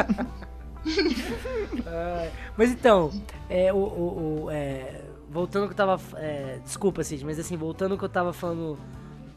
[2.57, 3.11] mas então,
[3.51, 6.01] é, o, o, o é, voltando ao que eu tava.
[6.17, 8.79] É, desculpa, Cid, mas assim, voltando ao que eu tava falando,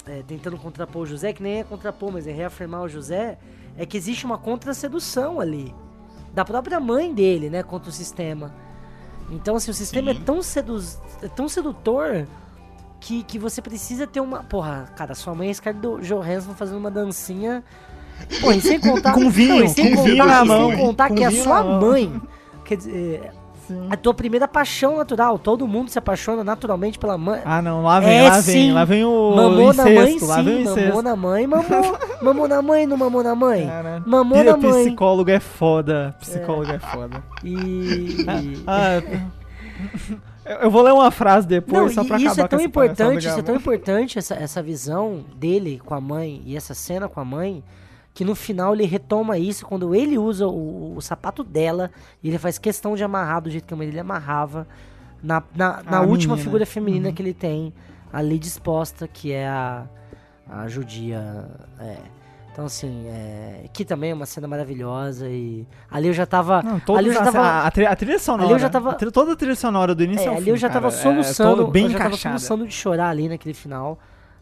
[0.08, 3.38] é, tentando contrapor o José, que nem é contrapor, mas é reafirmar o José,
[3.78, 5.76] é que existe uma contra-sedução ali.
[6.34, 8.56] Da própria mãe dele, né, contra o sistema.
[9.34, 12.28] Então, assim, o sistema é tão, seduz, é tão sedutor
[13.00, 14.44] que, que você precisa ter uma.
[14.44, 17.64] Porra, cara, sua mãe é Scarlett Johansson fazendo uma dancinha.
[18.40, 19.14] Porra, e sem contar.
[19.14, 20.70] com vinho, não, sem com contar, vinho mão.
[20.70, 22.22] Sem contar com que a sua mãe
[22.64, 23.32] Quer dizer,
[23.68, 23.88] Sim.
[23.90, 25.40] a tua primeira paixão natural.
[25.40, 27.42] Todo mundo se apaixona naturalmente pela mãe.
[27.46, 28.72] Ah, não, lá vem, É, lá vem, sim.
[28.72, 30.64] lá vem o mamou na mãe, incesto, lá vem o sim.
[30.66, 31.02] Mamou incesto.
[31.02, 31.98] na mãe, mamou.
[32.22, 33.66] mamou na mãe, não mamou na mãe.
[33.68, 34.86] Cara, Mamou pi- na mãe.
[34.86, 37.24] Psicólogo é foda, psicólogo é, foda.
[37.44, 38.24] E.
[38.68, 39.02] Ah,
[40.46, 42.50] eu- eu vou ler uma frase depois Não, só pra e acabar isso é com
[42.50, 46.42] tão essa palhaçada importante, isso é tão importante, essa, essa visão dele com a mãe
[46.46, 47.64] e essa cena com a mãe,
[48.14, 51.90] que no final ele retoma isso quando ele usa o, o sapato dela
[52.22, 54.68] e ele faz questão de amarrar do jeito que a mãe dele amarrava
[55.22, 56.38] na, na, na última menina.
[56.38, 57.16] figura feminina Uhum.
[57.16, 57.74] que ele tem
[58.12, 59.86] ali disposta, que é a,
[60.50, 61.48] a judia.
[61.80, 61.98] É.
[62.52, 66.62] Então, assim, é, que também é uma cena maravilhosa e ali eu já tava.
[66.62, 67.40] Não, ali eu já tava.
[67.40, 68.44] a, a tri- a trilha sonora.
[68.44, 70.50] ali eu já tava- trilha- toda a trilha sonora do início É, ao ali fim,
[70.52, 72.38] eu já tava cara, é soluçando, toda bem eu já tava encaixada.
[72.38, 73.98] soluçando de chorar ali naquele final.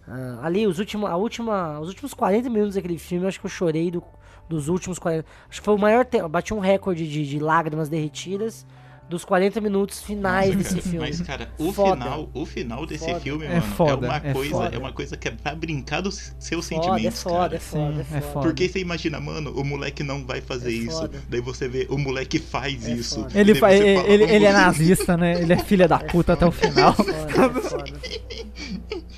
[0.07, 3.45] Ah, ali, os últimos, a última, os últimos 40 minutos daquele filme, eu acho que
[3.45, 4.03] eu chorei do-
[4.49, 5.25] dos últimos 40.
[5.49, 6.27] Acho que foi o maior tempo.
[6.27, 8.65] Bati um recorde de, de lágrimas derretidas
[9.07, 10.99] dos 40 minutos finais Nossa, desse cara, filme.
[11.07, 12.01] Mas, cara, o Foda.
[12.03, 13.19] final, o final desse Foda.
[13.19, 14.75] filme, É mano, é, foda, uma é coisa, foda.
[14.75, 17.55] é uma coisa que é pra brincar dos seus foda, é sentimentos, foda, cara.
[17.55, 18.45] é foda, é Sim, é foda.
[18.47, 20.97] Porque você imagina, mano, o moleque não vai fazer É isso.
[21.01, 21.21] foda.
[21.29, 23.15] Daí você vê, o moleque faz É isso.
[23.21, 23.37] foda.
[23.37, 25.41] Ele, fala, ele, ele é "Vamos- nazista, né?
[25.41, 26.91] Ele é filha da puta até o final.
[26.91, 27.83] É foda, é foda.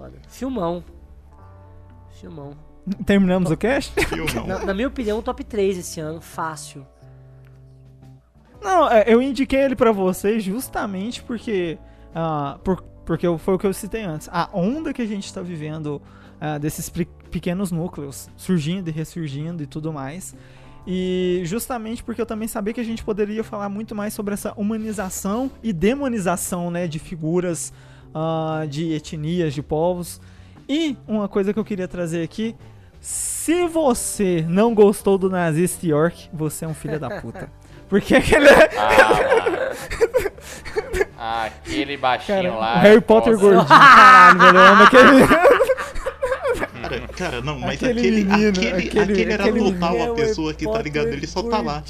[0.00, 0.18] Foda.
[0.28, 0.82] Filmão.
[2.20, 2.52] Filmão.
[3.04, 3.92] Terminamos o cast?
[4.06, 4.46] Filmão.
[4.46, 6.86] Na, na minha opinião, top 3 esse ano, fácil.
[8.62, 11.78] Não, é, eu indiquei ele pra vocês justamente porque.
[12.14, 14.28] ah, por- porque foi o que eu citei antes.
[14.30, 16.00] A onda que a gente tá vivendo
[16.40, 20.34] ah, desses pe- pequenos núcleos surgindo e ressurgindo e tudo mais.
[20.86, 24.52] E justamente porque eu também sabia que a gente poderia falar muito mais sobre essa
[24.56, 27.72] humanização e demonização né, de figuras,
[28.14, 30.20] ah, de etnias, de povos.
[30.68, 32.54] E uma coisa que eu queria trazer aqui.
[33.00, 37.50] Se você não gostou do nazista York, você é um filho da puta.
[37.88, 38.46] Porque aquele.
[41.18, 42.78] Ah, aquele baixinho Cara, lá.
[42.78, 43.44] Harry Potter nossa.
[43.44, 44.84] gordinho, caralho, velho.
[44.84, 45.26] Aquele.
[46.80, 50.14] Cara, cara, não, mas Aquele aquele, menino, aquele, aquele- aquele, era total é a o
[50.14, 51.08] pessoa que, tá ligado?
[51.08, 51.82] Ele só tá lá.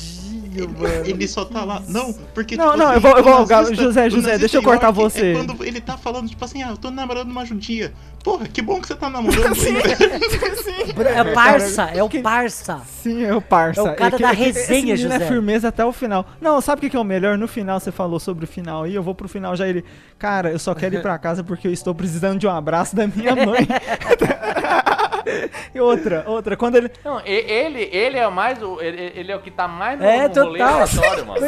[0.55, 1.83] Ele, ele só tá lá.
[1.89, 2.57] Não, porque.
[2.57, 4.63] Não, tipo não, assim, eu vou- eu vou- nazista- José, o José, nazista deixa eu
[4.63, 5.31] cortar York você.
[5.31, 7.93] É quando ele tá falando, tipo assim, ah, eu tô namorando uma judia.
[8.25, 9.81] Porra, que bom que você tá namorando ainda.
[11.11, 12.81] É o parça, é o que- parça.
[13.03, 13.81] Sim, é o parça.
[13.81, 15.25] É o cara que- da que- esse resenha, menino José.
[15.25, 16.27] é firmeza até o final.
[16.41, 17.39] Não, sabe o que que é o melhor?
[17.39, 19.85] No final você falou sobre o final aí, eu vou pro final já ele.
[20.19, 23.07] Cara, eu só quero ir pra casa porque eu estou precisando de um abraço da
[23.07, 23.67] minha mãe.
[25.75, 26.91] e outra, outra, quando ele.
[27.05, 28.81] Não, ele, ele é mais o.
[28.81, 30.75] Ele, ele é o que tá mais no, É, no rolê total.
[30.83, 31.41] aleatório, mano.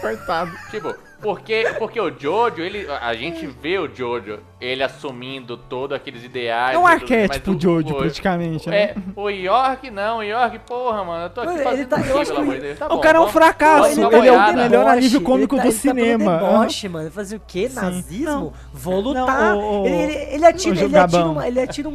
[0.00, 0.52] Coitado.
[0.70, 6.22] Tipo, porque, porque o Jojo, ele, a gente vê o Jojo, ele assumindo todos aqueles
[6.22, 6.74] ideais.
[6.76, 8.76] É um tudo, arquétipo mas o- Jojo, o- praticamente, né?
[8.82, 12.12] É, o York não, o York, porra, mano, eu tô aqui ele fazendo tá- aqui,
[12.12, 12.78] acho pelo amor de Deus.
[12.78, 15.62] Tá o bom, cara é um fracasso, uma ele é o melhor alívio cômico ele
[15.62, 16.36] tá, do ele tá cinema.
[16.38, 17.10] deboche, mano.
[17.10, 17.68] Fazer o quê?
[17.70, 17.74] Sim.
[17.76, 18.24] Nazismo?
[18.26, 18.52] Não.
[18.72, 19.26] Vou lutar.
[19.54, 21.92] Não, o- o- ele, ele, ele atira, ele atira, uma- ele atira um,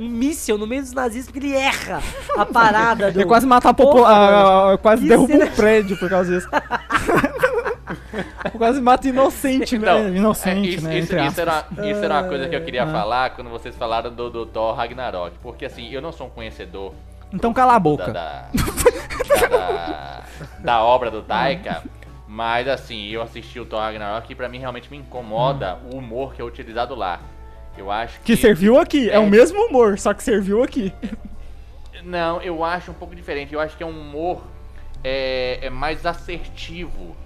[0.00, 2.02] um, míssil no meio dos nazistas porque ele erra
[2.36, 3.18] a parada do...
[3.20, 4.78] Ele quase mata a população.
[4.78, 6.48] quase derruba cena- um prédio por causa disso.
[8.56, 10.16] quase mata inocente, Então, né?
[10.16, 10.98] Inocente, é, isso, né?
[10.98, 12.92] isso, isso era, isso era uma coisa que eu queria Ah.
[12.92, 15.36] falar quando vocês falaram do, do Thor Ragnarok.
[15.42, 16.92] Porque assim, eu não sou um conhecedor
[17.32, 18.12] Então cala a boca.
[18.12, 18.44] da,
[19.40, 20.20] da, da-
[20.60, 21.82] da obra do Taika.
[22.28, 26.32] Mas assim, eu assisti o Thor Ragnarok e pra mim realmente me incomoda o humor
[26.32, 27.18] que é utilizado lá.
[27.76, 28.26] Eu acho que.
[28.26, 29.08] Que serviu aqui.
[29.10, 29.14] É.
[29.14, 29.18] É.
[29.18, 30.92] o mesmo humor, só que serviu aqui.
[32.04, 33.52] Não, eu acho um pouco diferente.
[33.52, 34.42] Eu acho que é um humor
[35.04, 37.16] é, é mais assertivo.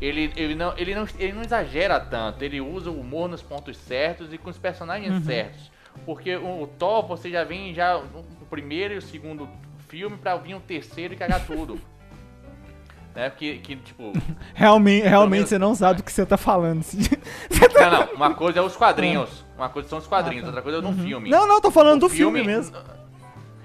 [0.00, 2.42] Ele, ele, não, ele, não, ele não exagera tanto.
[2.42, 5.70] Ele usa o humor nos pontos certos e com os personagens certos.
[6.04, 9.48] Porque o, o Thor, você já vem já o primeiro e o segundo
[9.88, 11.80] filme pra vir o terceiro e cagar tudo.
[13.14, 13.30] né?
[13.30, 14.12] Que, que tipo.
[14.52, 16.82] Realmente, realmente menos- você não sabe do que você tá falando.
[16.84, 17.08] Cid.
[17.74, 18.12] Não, não.
[18.14, 19.43] Uma coisa é os quadrinhos.
[19.56, 21.30] Uma coisa são os quadrinhos, outra coisa é no filme.
[21.30, 22.76] Não, não, tô falando do filme, mesmo.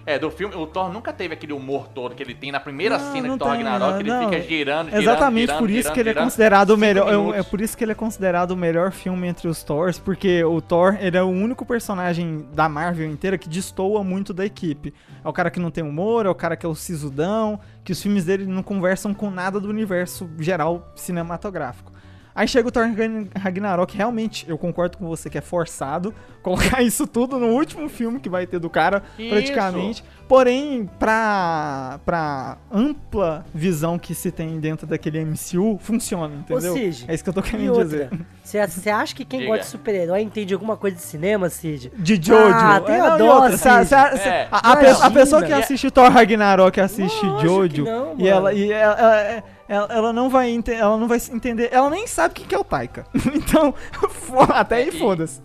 [0.05, 2.97] É, do filme, o Thor nunca teve aquele humor todo que ele tem na primeira
[2.97, 4.23] Não, cena não de Thor Ragnarok, ele não.
[4.29, 7.13] fica girando, girando, Exatamente girando, por isso girando, que ele é considerado o melhor.
[7.13, 9.99] É, um- é por isso que ele é considerado o melhor filme entre os Thors,
[9.99, 14.43] porque o Thor ele é o único personagem da Marvel inteira que destoa muito da
[14.43, 14.95] equipe.
[15.23, 17.91] É o cara que não tem humor, é o cara que é o sisudão, que
[17.91, 21.91] os filmes dele não conversam com nada do universo geral cinematográfico.
[22.39, 26.81] Aí chega o Thor Ragn- Ragnarok, realmente, eu concordo com você que é forçado colocar
[26.81, 29.29] isso tudo no último filme que vai ter do cara, Isso.
[29.29, 30.03] praticamente.
[30.25, 36.73] Porém, pra, pra ampla visão que se tem dentro daquele MCU, funciona, entendeu?
[36.73, 38.09] Cid, é isso que eu tô querendo dizer.
[38.43, 39.51] você acha que quem Diga.
[39.51, 41.91] gosta de super-herói entende alguma coisa de cinema, Cid?
[41.97, 42.53] De Jojo.
[42.55, 44.47] Ah, tem É, a não, dó, É.
[44.49, 48.41] a, a a pessoa que assiste Thor Ragnarok assiste Lógico Jojo que não, e ela,
[48.43, 48.57] mano.
[48.57, 52.45] e ela, ela- ela, ela não vai ela não vai entender, ela nem sabe o
[52.45, 53.05] que é o Taika.
[53.33, 53.73] então,
[54.49, 55.39] até aí foda-se.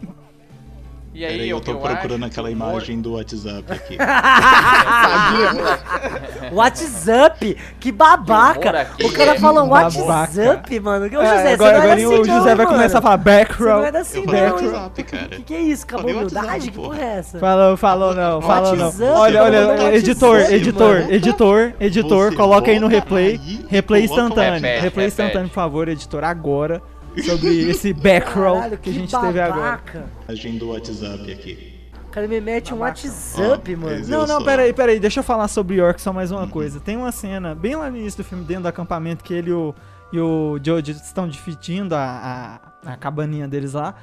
[1.14, 3.96] E aí, Peraí, eu o tô procurando acho aquela o imagem do WhatsApp aqui.
[6.52, 8.88] WhatsApp, que babaca.
[9.04, 10.00] O cara é fala babaca.
[10.02, 11.06] WhatsApp, mano.
[11.06, 12.68] Ô, José, É, você agora agora assim o José não, vai mano.
[12.68, 13.84] começar a falar Você não background.
[13.84, 14.50] era assim Eu não, falei?
[14.66, 15.28] WhatsApp, cara.
[15.28, 15.84] Que que é isso?
[15.84, 16.70] Acabou a humildade?
[16.70, 17.38] Que porra é essa?
[17.38, 18.92] Falou, falou não, falou não.
[19.16, 25.48] Olha, olha, editor, editor, editor, editor, coloca aí no replay, replay o instantâneo, replay instantâneo,
[25.48, 26.82] por favor, editor, agora,
[27.22, 29.60] sobre esse background Caralho, que a gente teve agora.
[29.60, 30.06] babaca.
[30.28, 31.74] Imagem do WhatsApp aqui.
[32.06, 34.06] O cara me mete um WhatsApp, Ó, mano.
[34.06, 34.44] Não, não, sou.
[34.44, 36.78] peraí, peraí, deixa eu falar sobre York só mais uma coisa.
[36.78, 39.52] Tem uma cena bem lá no início do filme, dentro do acampamento, que ele e
[39.52, 39.74] o,
[40.12, 43.96] e o George estão dividindo a, a, a cabaninha deles lá.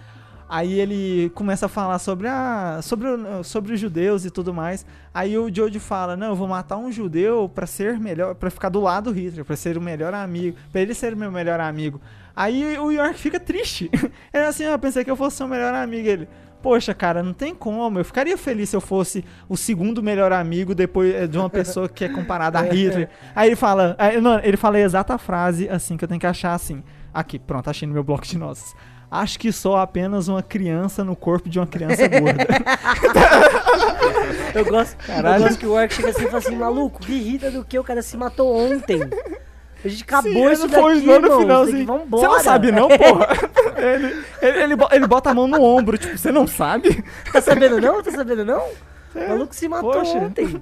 [0.50, 4.86] Aí ele começa a falar sobre, a, sobre, o- sobre os judeus e tudo mais.
[5.14, 8.68] Aí o George fala: Não, eu vou matar um judeu pra ser melhor, pra ficar
[8.68, 11.62] do lado do Hitler, pra ser o melhor amigo, pra ele ser o meu melhor
[11.62, 12.02] amigo.
[12.36, 13.90] Aí o York fica triste.
[14.34, 16.08] Ele é assim: ah, Eu pensei que eu fosse seu melhor amigo.
[16.08, 16.28] Ele.
[16.62, 18.00] Poxa, cara, não tem como.
[18.00, 21.90] Eu ficaria feliz se eu fosse o segundo melhor amigo depois eh, de uma pessoa
[21.90, 23.10] que é comparada a Hitler.
[23.36, 26.28] Aí ele fala, aí, não, ele fala a exata frase assim que eu tenho que
[26.28, 26.84] achar assim.
[27.14, 28.76] Aqui, pronto, achei no meu bloco de notas.
[29.10, 32.46] Acho que sou apenas uma criança no corpo de uma criança gorda.
[34.54, 35.44] Eu gosto, Caralho.
[35.44, 37.80] eu gosto que o Orc chega assim e fala assim, maluco, que irrita do que
[37.80, 39.00] o cara se matou ontem.
[39.84, 42.22] A gente acabou Sim, isso ele foi daqui, no que- Vambora.
[42.22, 43.28] Você não sabe não, porra?
[43.78, 47.04] ele, ele, ele bo- ele bota a mão no ombro, tipo, você não sabe?
[47.32, 48.02] Tá sabendo não?
[48.04, 48.64] Tá sabendo não?
[49.14, 50.18] O maluco se matou Poxa.
[50.20, 50.62] ontem.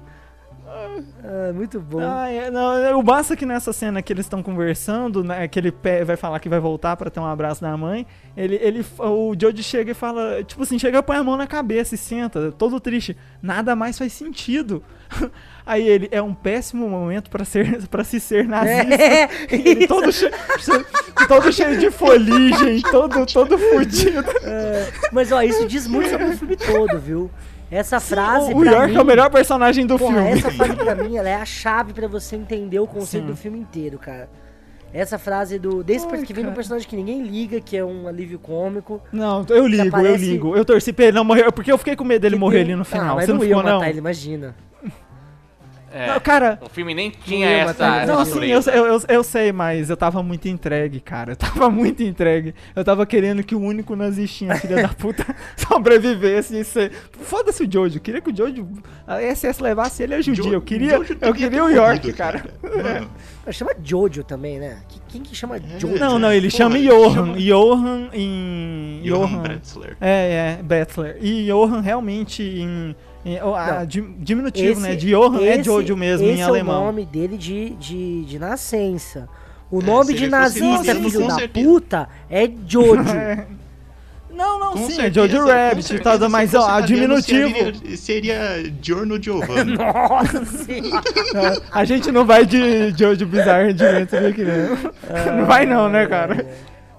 [1.24, 1.98] Ah, muito bom.
[2.00, 5.46] Ah, é, não, é, o massa é que nessa cena que eles estão conversando, né,
[5.48, 5.72] que ele
[6.04, 8.06] vai falar que vai voltar pra ter um abraço da mãe,
[8.36, 11.94] ele, ele, o Joji chega e fala, tipo assim, chega, põe a mão na cabeça
[11.94, 13.16] e senta, todo triste.
[13.42, 14.82] Nada mais faz sentido.
[15.70, 18.94] Aí ele, é um péssimo momento pra ser, para se ser nazista.
[18.94, 20.84] É, Ele todo, che- che-
[21.28, 24.24] todo cheio de foligem, todo, todo fudido.
[24.42, 27.30] é, mas ó, isso diz muito sobre o filme todo, viu?
[27.70, 30.30] Essa frase o York mim, é o melhor personagem do porra, filme.
[30.30, 33.30] essa frase pra mim, ela é a chave pra você entender o conceito Sim.
[33.30, 34.28] do filme inteiro, cara.
[34.92, 35.84] Essa frase do.
[35.84, 39.00] Desse Ai, que vem de um personagem que ninguém liga, que é um alívio cômico.
[39.12, 40.56] Não, eu ligo, eu aparece- ligo.
[40.56, 42.64] Eu torci pra ele não morrer, porque eu fiquei com medo dele que morrer tem-
[42.64, 43.14] ali no Ah, final.
[43.14, 43.84] mas Você não, não ficou, matar não?
[43.84, 44.56] ele, imagina.
[45.92, 48.24] É, Não, Cara, o filme nem tinha ia essa, não, imagina.
[48.40, 51.32] sim, eu, eu, eu, eu sei, mas eu tava muito entregue, cara.
[51.32, 52.54] Eu tava muito entregue.
[52.76, 55.26] Eu tava querendo que o único nazistinha, filha da puta,
[55.56, 56.92] sobrevivesse e ser.
[57.12, 57.96] Foda-se o Jojo.
[57.98, 58.68] Eu queria que o Jojo.
[59.06, 60.52] A SS levasse ele a judia.
[60.52, 62.44] Eu queria, Jojo eu queria o York, morrido, cara.
[62.62, 63.10] Mano,
[63.46, 64.78] Ah, Chama Jojo também, né?
[64.88, 65.98] Que- Quem que chama Jojo?
[65.98, 67.14] Não, não, ele Porra, chama Johan.
[67.14, 69.00] chama- Johan em.
[69.04, 69.42] Johan Johan.
[69.42, 69.96] Bretzler.
[70.00, 71.16] É, é, Bettler.
[71.20, 72.94] E Johan realmente em.
[73.24, 73.86] Em- oh, a Não.
[73.86, 74.94] di- diminutivo, né?
[74.94, 76.82] De Johan é esse- Jojo mesmo esse em é alemão.
[76.82, 79.28] o nome dele de, de, de nascença.
[79.70, 81.68] O É, nome de nazista, filho da certeza.
[81.68, 83.04] puta, é Jojo.
[84.32, 86.66] Não, não, Com sim, é certeza, Jojo com Rabbit e certeza, tal, se mas ó,
[86.70, 87.52] a diminutivo.
[87.52, 89.74] Seria, seria Giorno Giovanni.
[89.76, 91.62] Nossa senhora.
[91.70, 94.78] A gente não vai de Jojo Bizarre Adventure aqui, né?
[95.36, 96.46] Não vai não, né, cara?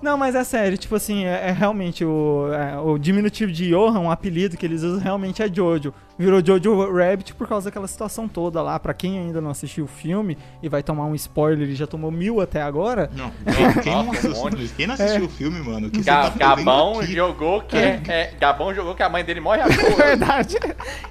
[0.01, 3.99] Não, mas é sério, tipo assim, é, é realmente o, é, o diminutivo de Johan,
[3.99, 5.93] um apelido que eles usam realmente é Jojo.
[6.17, 8.79] Virou Jojo Rabbit por causa daquela situação toda lá.
[8.79, 12.11] Pra quem ainda não assistiu o filme e vai tomar um spoiler e já tomou
[12.11, 13.09] mil até agora.
[13.15, 15.89] Não, quem, quem não Nossa, assistiu, quem não assistiu o filme, mano?
[15.89, 19.61] Que Ga- tá Gabão jogou que é, é, Gabão jogou que a mãe dele morre
[19.61, 20.57] à É verdade.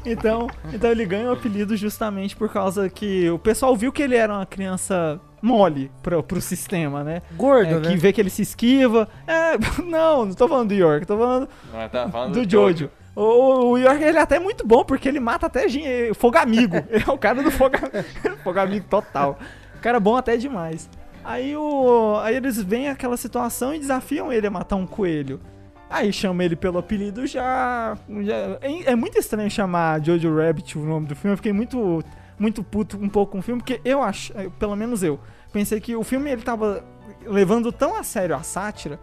[0.04, 4.14] Então, então ele ganha o apelido justamente por causa que o pessoal viu que ele
[4.16, 7.22] era uma criança mole pro, pro sistema, né?
[7.36, 7.88] Gordo, É, né?
[7.90, 9.08] que vê que ele se esquiva.
[9.26, 12.90] É, não, não tô falando do York, tô falando Não, tá falando do Jojo.
[13.16, 16.38] O, o- o York ele é até muito bom, porque ele mata até gen- fogo
[16.38, 16.76] amigo.
[16.88, 17.74] ele é o cara do fogo,
[18.44, 19.38] fogo amigo total.
[19.76, 20.88] O cara é bom até demais.
[21.24, 25.40] Aí, o, aí eles veem aquela situação e desafiam ele a matar um coelho.
[25.90, 27.96] Aí chama ele pelo apelido já.
[28.22, 31.32] já- é, é muito estranho chamar Jojo Rabbit o nome do filme.
[31.32, 32.02] Eu fiquei muito,
[32.40, 35.20] muito puto um pouco com o filme, porque eu acho, eh, pelo menos eu,
[35.52, 36.82] pensei que o filme ele tava
[37.26, 38.98] levando tão a sério a sátira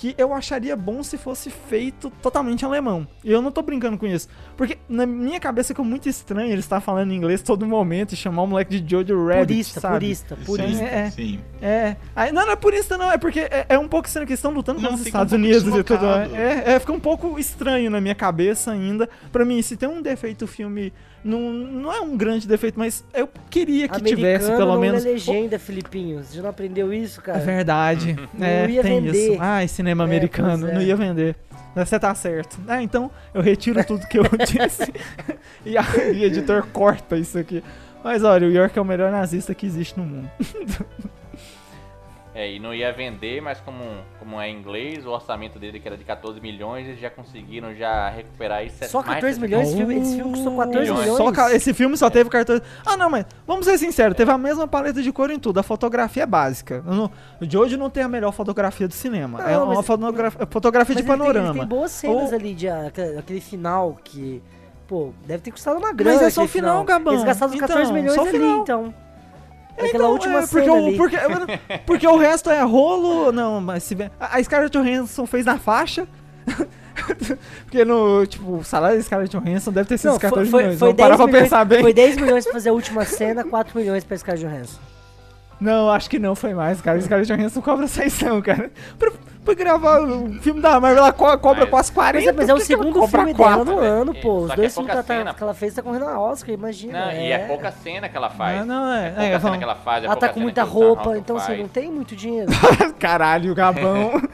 [0.00, 3.06] que eu acharia bom se fosse feito totalmente alemão.
[3.22, 4.28] E eu não tô brincando com isso.
[4.56, 8.44] Porque na minha cabeça ficou muito estranho ele estar falando inglês todo momento e chamar
[8.44, 9.94] o moleque de Jojo Rabbit, Purista, sabe?
[9.96, 10.84] purista, Sim, purista.
[10.84, 11.10] É.
[11.10, 11.40] Sim.
[11.60, 11.96] É.
[12.16, 14.38] Aí, não, não é purista não, é porque é, é um pouco estranho que eles
[14.38, 15.98] estão lutando Não, contra os um Estados pouco Unidos e tudo.
[15.98, 16.34] deslocado.
[16.34, 19.06] É, é, fica um pouco estranho na minha cabeça ainda.
[19.30, 23.04] Pra mim, se tem um defeito o filme, não, não é um grande defeito, mas
[23.12, 25.04] eu queria que tivesse Americano pelo não menos...
[25.04, 26.22] é legenda, Filipinho.
[26.24, 27.38] Você já não aprendeu isso, É cara?
[27.40, 28.16] verdade.
[28.32, 29.32] Não É, ia tem vender.
[29.32, 29.36] isso.
[29.40, 30.74] Ai, cinema É, americano, é.
[30.74, 31.36] não ia vender.
[31.76, 32.58] Você tá certo.
[32.66, 34.92] Ah, então eu retiro tudo que eu disse.
[35.64, 37.62] e, a, e o editor corta isso aqui.
[38.02, 40.30] Mas olha, o York é o melhor nazista que existe no mundo.
[42.32, 43.82] É, e não ia vender, mas como,
[44.20, 47.74] como é em inglês, o orçamento dele que era de 14 milhões, eles já conseguiram
[47.74, 49.66] já recuperar aí set- Só mais 14 de milhões?
[49.66, 51.00] Esse 70 filme, esse filme custou 14 Milhões.
[51.10, 51.36] milhões?
[51.36, 52.60] Só esse filme só teve cartão.
[52.86, 55.58] Ah, não, mas vamos ser sinceros, teve a mesma paleta de cor em tudo.
[55.58, 56.84] A fotografia é básica.
[56.86, 57.10] Não-
[57.40, 59.38] O Jojo não tem a melhor fotografia do cinema.
[59.40, 61.48] Não, é uma mas- fotogra- fotografia Mas de ele tem- panorama.
[61.50, 64.40] Ele tem, boas cenas Ou- ali, de, ah, aquele, aquele final que...
[64.86, 67.12] Pô, deve ter custado uma grana Mas é só o aquele final, Gabão.
[67.12, 68.58] Eles gastaram os Então, 14 milhões ali, final.
[68.62, 68.94] então.
[69.76, 70.96] Aquela Então, última é, porque, cena o, ali.
[70.96, 71.16] porque,
[71.86, 73.32] porque o resto é rolo.
[73.32, 74.10] Não, mas se vê.
[74.18, 76.06] A Scarlett Johansson fez na faixa.
[77.64, 78.26] porque no.
[78.26, 80.78] Tipo, o salário da Scarlett Johansson deve ter sido Não, os 14 foi, milhões.
[80.78, 81.80] foi, Vamos 10 parar pra milhões, pensar bem.
[81.80, 84.78] foi 10 milhões pra fazer a última cena, 4 milhões pra Scarlett Johansson.
[85.60, 86.98] Não, acho que não foi mais, cara.
[86.98, 88.70] A Scarlett Johansson cobra saição, cara.
[88.98, 89.10] Pra,
[89.56, 92.18] pra gravar o filme da Marvel, ela co- cobra Mas- quase 40.
[92.18, 93.64] Mas é, mas é o segundo filme quatro?
[93.64, 94.38] dela no ano, É, pô.
[94.40, 96.20] Os que dois é filmes pouca que ela, tá, que ela fez tá correndo a
[96.20, 97.06] Oscar, imagina.
[97.06, 98.60] Não, e é pouca cena que ela faz.
[98.60, 99.06] Ah, não, é.
[99.06, 100.02] É pouca é, cena vamos- que ela faz.
[100.02, 102.50] é Ela tá com muita roupa, então assim, não tem muito dinheiro.
[102.98, 104.20] Caralho, Gabão.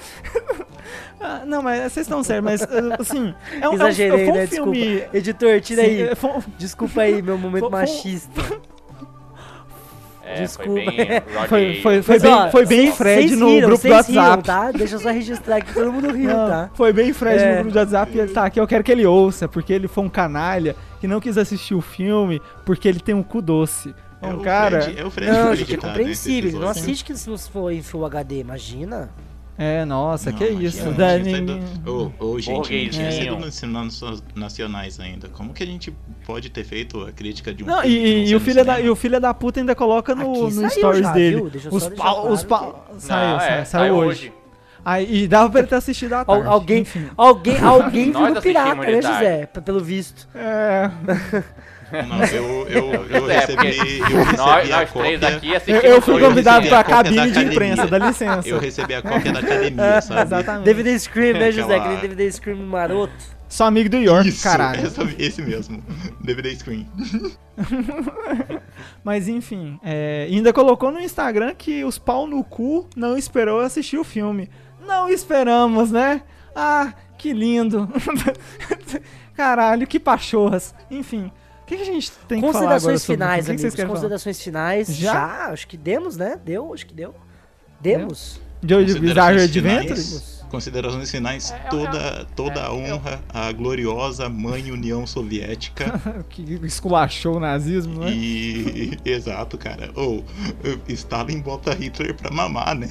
[1.18, 3.34] Ah, não, mas vocês estão sérios, mas uh, assim.
[3.60, 4.46] É um, Exagerei, é um, um né?
[4.46, 4.82] filme.
[4.96, 5.16] Desculpa.
[5.16, 6.02] Editor, tira Sim, aí.
[6.02, 8.42] é, foi um- Desculpa aí, meu momento Foi- foi- machista.
[10.28, 10.80] É, Desculpa.
[10.80, 14.06] foi bem Foi, foi, foi bem, ó, foi bem Fred no riram, grupo do vocês
[14.08, 14.42] riram, WhatsApp.
[14.42, 14.72] tá?
[14.72, 16.70] Deixa eu só registrar que todo mundo riu, Não, tá?
[16.74, 17.48] Foi bem Fred É.
[17.50, 18.58] no grupo do WhatsApp e ele tá aqui.
[18.60, 21.80] Eu quero que ele ouça, porque ele foi um canalha que não quis assistir o
[21.80, 23.94] filme porque ele tem um cu doce.
[24.20, 24.82] É Um o cara.
[24.82, 26.50] Fred, é o Fred Não, gente, é tá nesse compreensível.
[26.50, 29.10] Ele não assiste que se for em Full HD, imagina.
[29.58, 30.90] É, nossa, Não, que imagina, isso.
[31.22, 31.46] nem-
[31.82, 33.12] do- Ô, ô, gente, não tinha Burguesinho.
[33.12, 35.28] sido nos nos nacionais ainda.
[35.28, 35.94] Como que a gente
[36.26, 38.80] pode ter feito a crítica de um Não, filme que e, e o filho da,
[38.80, 41.36] e o filho da puta ainda coloca no, no saiu stories já, dele.
[41.36, 41.50] viu?
[41.50, 44.32] Deixa eu Os pau, os claro pau, saiu, Não, saiu, é, saiu hoje.
[44.84, 46.46] Aí, e dava pra ele ter assistido à Al- tarde.
[46.46, 47.08] alguém, enfim.
[47.16, 49.02] alguém, alguém viu pirata, né.
[49.02, 49.46] José?
[49.46, 50.28] Pelo visto.
[50.34, 50.90] É,
[51.92, 55.28] Não, eu, eu, eu É, recebi, eu recebi Nós, a nós três cópia...
[55.36, 55.52] aqui
[55.86, 58.48] eu, fui convidado pra a cabine de imprensa, dá licença.
[58.48, 60.22] Eu recebi a cópia da academia, sabe?
[60.22, 60.64] Exatamente.
[60.64, 61.76] DVD Scream, né, José?
[61.76, 63.12] Aquela- Aquele DVD Scream maroto.
[63.48, 64.80] Sou amigo do York, Isso, caralho.
[65.18, 65.80] esse mesmo.
[66.20, 66.88] DVD Screen.
[69.04, 73.98] Mas enfim, é, ainda colocou no Instagram que os pau no cu não esperou assistir
[73.98, 74.50] o filme.
[74.84, 76.22] Não esperamos, né?
[76.54, 77.88] Ah, que lindo.
[79.34, 80.74] Caralho, que pachorras.
[80.90, 81.30] Enfim,
[81.66, 83.74] que, que a gente tem que falar agora Considerações sobre finais, o que que amigos.
[83.74, 84.00] querem falar?
[84.00, 84.96] Considerações finais.
[84.96, 85.12] Já?
[85.12, 85.46] Já?
[85.52, 86.38] Acho que demos, né?
[86.44, 87.14] Deu, acho que deu.
[87.80, 88.40] Demos.
[88.66, 90.02] Jojo Bizarre Considerações Adventure?
[90.02, 96.00] finais, considerações finais, É, é, toda, toda a é, honra à gloriosa mãe União Soviética.
[96.30, 98.10] que esculachou o nazismo, né?
[98.10, 98.98] E.
[99.04, 99.90] Exato, cara.
[99.94, 100.24] Ou,
[100.88, 102.88] Stalin bota Hitler pra mamar, né?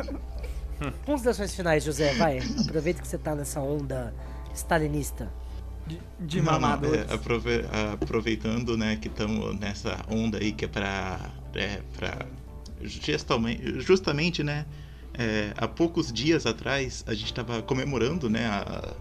[1.04, 2.38] Considerações finais, José, vai.
[2.60, 4.14] Aproveita que você tá nessa onda
[4.54, 5.28] stalinista.
[5.90, 7.10] De, de Não, não, mamadores.
[7.10, 11.30] é, aprove- aproveitando, né, que estamos nessa onda aí que é pra.
[11.54, 12.26] É, pra
[12.82, 14.66] justamente, justamente, né?
[15.14, 18.46] é, há poucos dias atrás a gente estava comemorando, né?
[18.46, 18.94] a-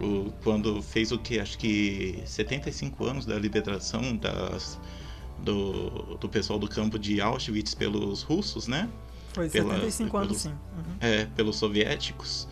[0.00, 1.40] o, quando fez o que?
[1.40, 4.78] Acho que 75 anos da liberação das,
[5.38, 8.88] do, do pessoal do campo de Auschwitz pelos russos, né?
[9.32, 10.50] Foi pela- 75 anos, pelos- sim.
[10.50, 10.96] Uhum.
[11.00, 12.46] é, pelos soviéticos.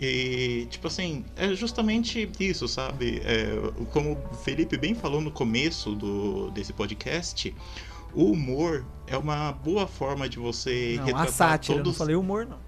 [0.00, 3.20] E, tipo assim, é justamente isso, sabe?
[3.24, 3.48] É,
[3.90, 7.54] como o Felipe bem falou no começo do, desse podcast,
[8.14, 11.92] o humor é uma boa forma de você Não, a retratar sátira, todos...
[11.92, 12.58] não falei humor, não.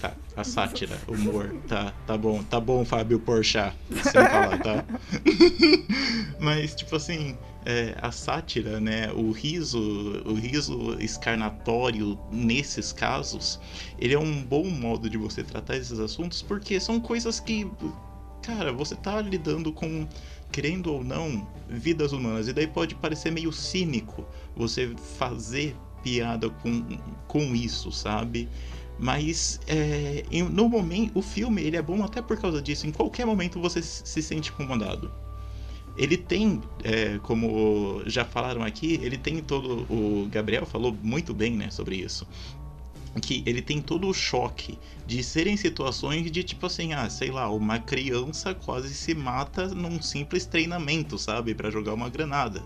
[0.00, 4.84] Tá, a sátira, humor, tá, tá bom, tá bom, Fábio Porchat, sem falar, tá?
[6.40, 9.78] Mas, tipo assim, é, a sátira, né, o riso,
[10.24, 13.60] o riso escarnatório nesses casos,
[13.98, 17.70] ele é um bom modo de você tratar esses assuntos, porque são coisas que,
[18.42, 20.06] cara, você tá lidando com,
[20.50, 26.84] querendo ou não, vidas humanas, e daí pode parecer meio cínico você fazer piada com,
[27.28, 28.48] com isso, sabe?
[28.98, 32.86] Mas é, no momento, o filme ele é bom até por causa disso.
[32.86, 35.10] Em qualquer momento você se sente incomodado.
[35.96, 39.86] Ele tem, é, como já falaram aqui, ele tem todo.
[39.90, 42.26] O Gabriel falou muito bem, né, sobre isso.
[43.20, 47.50] Que ele tem todo o choque de serem situações de tipo assim, ah, sei lá,
[47.50, 52.62] uma criança quase se mata num simples treinamento, sabe, Pra jogar uma granada.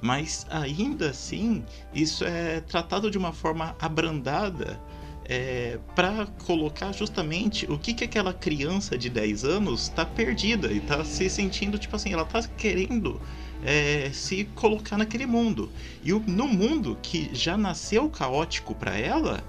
[0.00, 1.62] Mas ainda assim,
[1.94, 4.80] isso é tratado de uma forma abrandada
[5.24, 10.80] é, para colocar justamente o que, que aquela criança de 10 anos tá perdida e
[10.80, 13.20] tá se sentindo, tipo assim, ela tá querendo
[13.64, 15.70] é, se colocar naquele mundo.
[16.02, 19.42] E o- no mundo que já nasceu caótico para ela,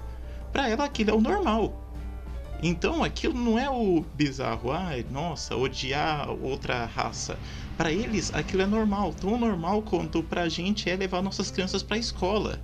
[0.52, 1.80] para ela aquilo é o normal.
[2.62, 7.38] Então aquilo não é o bizarro, ai, nossa, odiar outra raça.
[7.76, 11.98] Para eles aquilo é normal, tão normal quanto pra gente é levar nossas crianças pra
[11.98, 12.60] escola.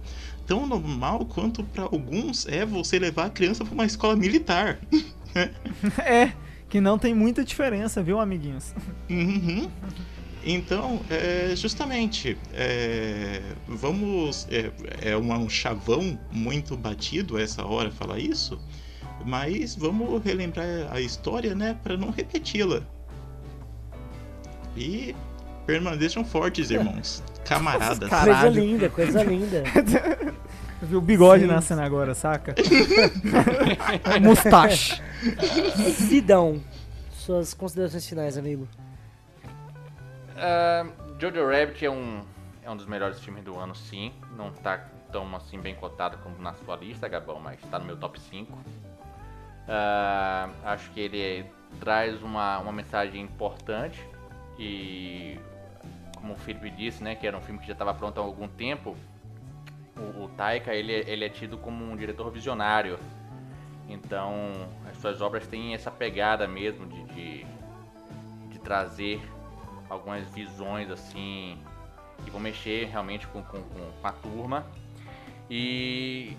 [0.50, 4.80] Tão normal quanto para alguns é você levar a criança para uma escola militar.
[6.04, 6.32] é,
[6.68, 8.74] que não tem muita diferença, viu, amiguinhos?
[9.08, 9.70] Uhum.
[10.44, 14.48] Então, é, justamente, é, vamos.
[14.50, 14.72] É,
[15.12, 18.58] é um chavão muito batido essa hora falar isso,
[19.24, 22.82] mas vamos relembrar a história, né, para não repeti-la.
[24.76, 25.14] E
[25.64, 27.22] permaneçam fortes, irmãos.
[27.44, 28.08] Camaradas.
[28.08, 29.62] Coisa linda, coisa linda.
[30.82, 31.48] Viu o bigode Sim.
[31.48, 32.54] nascendo agora, saca?
[34.22, 35.02] Mustache.
[36.08, 36.60] Vidão.
[37.12, 38.66] Suas considerações finais, amigo.
[40.36, 42.22] Uh, Jojo Rabbit é um,
[42.64, 44.12] é um dos melhores filmes do ano, sim.
[44.36, 47.96] Não tá tão assim bem cotado como na sua lista, Gabão, mas tá no meu
[47.96, 48.50] top 5.
[48.50, 48.58] Uh,
[49.68, 51.44] ah, acho que ele
[51.78, 54.00] traz uma, uma mensagem importante
[54.58, 55.38] e
[56.20, 58.46] como o Felipe disse, né, que era um filme que já estava pronto há algum
[58.46, 58.96] tempo,
[59.96, 62.98] o, o Taika ele, ele é tido como um diretor visionário.
[63.88, 64.52] Então,
[64.88, 67.46] as suas obras têm essa pegada mesmo de, de,
[68.50, 69.20] de trazer
[69.88, 71.58] algumas visões assim
[72.24, 74.66] que vão mexer realmente com, com, com a turma.
[75.48, 76.36] E,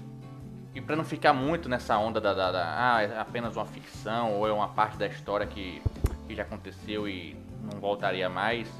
[0.73, 4.34] e para não ficar muito nessa onda da, da, da, ah, é apenas uma ficção
[4.36, 5.82] ou é uma parte da história que,
[6.27, 8.71] que já aconteceu e não voltaria mais,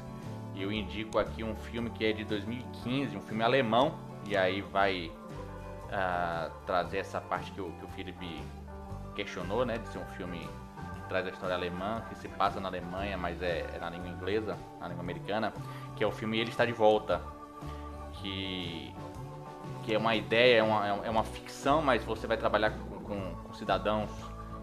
[0.62, 3.94] eu indico aqui um filme que é de 2015, um filme alemão,
[4.26, 5.10] e aí vai
[5.88, 8.42] uh, trazer essa parte que o, que o Felipe
[9.14, 10.48] questionou, né, de ser um filme
[10.94, 14.08] que traz a história alemã, que se passa na Alemanha, mas é, é na língua
[14.08, 15.52] inglesa, na língua americana,
[15.96, 17.20] que é o filme Ele Está de Volta,
[18.14, 18.94] que,
[19.82, 23.34] que é uma ideia, é uma, é uma ficção, mas você vai trabalhar com, com,
[23.34, 24.10] com cidadãos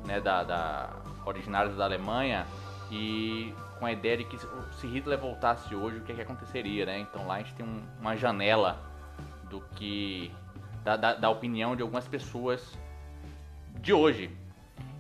[0.06, 0.90] né, da, da,
[1.26, 2.48] originários da Alemanha
[2.90, 6.86] e com a ideia de que se Hitler voltasse hoje, o que, é que aconteceria,
[6.86, 7.00] né?
[7.00, 8.78] Então lá a gente tem um, uma janela
[9.50, 10.32] do que
[10.84, 12.78] da, da, da, opinião de algumas pessoas
[13.82, 14.30] de hoje.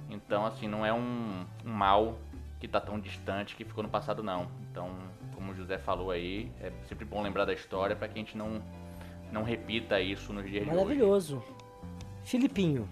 [0.09, 2.17] Então, assim, não é um, um mal
[2.59, 4.47] que está tão distante que ficou no passado, não.
[4.71, 4.89] Então,
[5.35, 8.37] como o José falou aí, é sempre bom lembrar da história para que a gente
[8.37, 8.61] não,
[9.31, 10.77] não repita isso nos dias de hoje.
[10.77, 11.43] Maravilhoso.
[12.23, 12.89] Filipinho.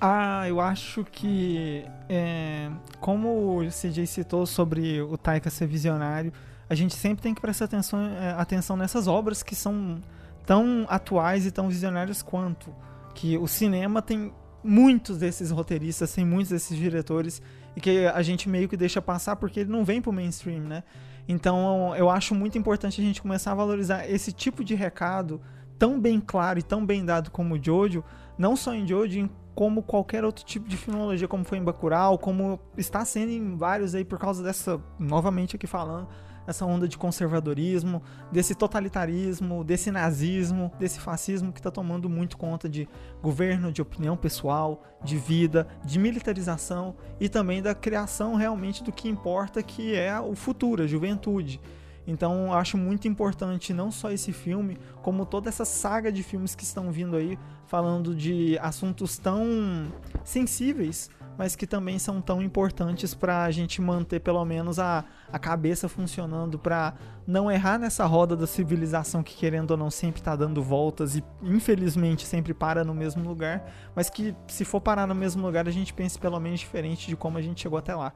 [0.00, 2.70] Ah, eu acho que é,
[3.00, 6.32] como o CJ citou sobre o Taika ser visionário,
[6.68, 10.00] a gente sempre tem que prestar atenção, é, atenção nessas obras que são
[10.44, 12.74] tão atuais e tão visionárias quanto.
[13.14, 14.32] Que o cinema tem
[14.62, 17.40] muitos desses roteiristas, tem muitos desses diretores
[17.74, 20.82] e que a gente meio que deixa passar porque ele não vem pro mainstream, né?
[21.28, 25.40] Então eu acho muito importante a gente começar a valorizar esse tipo de recado
[25.78, 28.04] tão bem claro e tão bem dado como o Jojo,
[28.36, 32.60] não só em Jojo, como qualquer outro tipo de filmologia, como foi em Bacurau, como
[32.76, 36.06] está sendo em vários aí por causa dessa, novamente aqui falando,
[36.46, 42.68] essa onda de conservadorismo, desse totalitarismo, desse nazismo, desse fascismo que está tomando muito conta
[42.68, 42.86] de
[43.22, 49.08] governo, de opinião pessoal, de vida, de militarização e também da criação realmente do que
[49.08, 51.58] importa, que é o futuro, a juventude.
[52.06, 56.62] Então, acho muito importante não só esse filme, como toda essa saga de filmes que
[56.62, 57.36] estão vindo aí,
[57.66, 59.92] falando de assuntos tão
[60.24, 65.38] sensíveis mas que também são tão importantes para a gente manter pelo menos a, a
[65.38, 66.94] cabeça funcionando para
[67.26, 71.24] não errar nessa roda da civilização que querendo ou não sempre está dando voltas e
[71.42, 75.72] infelizmente sempre para no mesmo lugar, mas que se for parar no mesmo lugar a
[75.72, 78.12] gente pense pelo menos diferente de como a gente chegou até lá.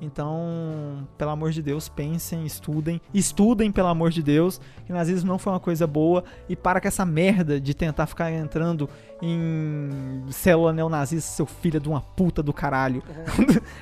[0.00, 5.38] Então, pelo amor de Deus, pensem, estudem, estudem pelo amor de Deus, que nazismo não
[5.38, 8.88] foi uma coisa boa e para com essa merda de tentar ficar entrando
[9.22, 13.02] em célula neonazista, seu filho de uma puta do caralho.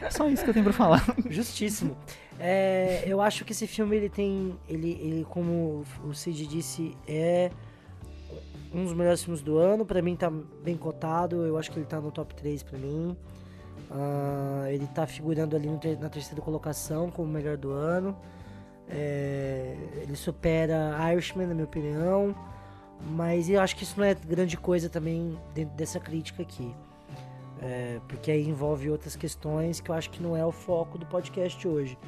[0.04, 0.10] É.
[0.10, 1.04] Só isso que eu tenho pra falar.
[1.28, 1.96] Justíssimo.
[2.38, 7.50] É, eu acho que esse filme ele tem, ele, ele como o Cid disse, é
[8.74, 9.84] um dos melhores filmes do ano.
[9.84, 10.30] Para mim tá
[10.62, 11.44] bem cotado.
[11.44, 13.16] Eu acho que ele tá no top 3 para mim.
[13.92, 15.68] Uh, ele está figurando ali
[16.00, 18.16] na terceira colocação como melhor do ano.
[18.88, 22.34] É, ele supera Irishman, na minha opinião.
[23.10, 26.74] Mas eu acho que isso não é grande coisa também dentro dessa crítica aqui.
[27.60, 31.06] É, porque aí envolve outras questões que eu acho que não é o foco do
[31.06, 31.98] podcast hoje.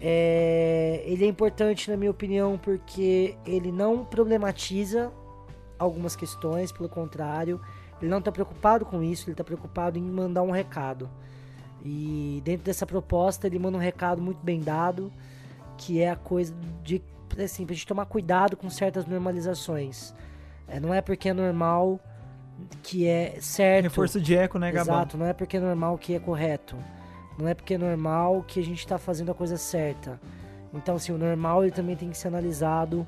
[0.00, 5.10] É, ele é importante, na minha opinião, porque ele não problematiza
[5.78, 7.60] algumas questões, pelo contrário,
[8.00, 11.08] ele não está preocupado com isso, ele está preocupado em mandar um recado.
[11.84, 15.12] E dentro dessa proposta ele manda um recado muito bem dado,
[15.76, 17.02] que é a coisa de
[17.42, 20.14] assim, pra gente tomar cuidado com certas normalizações.
[20.66, 22.00] É, não é porque é normal
[22.82, 23.84] que é certo.
[23.84, 24.96] Reforço de eco, né, Gabão?
[24.96, 26.76] Exato, não é porque é normal que é correto.
[27.38, 30.18] Não é porque é normal que a gente está fazendo a coisa certa.
[30.72, 33.06] Então, assim, o normal ele também tem que ser analisado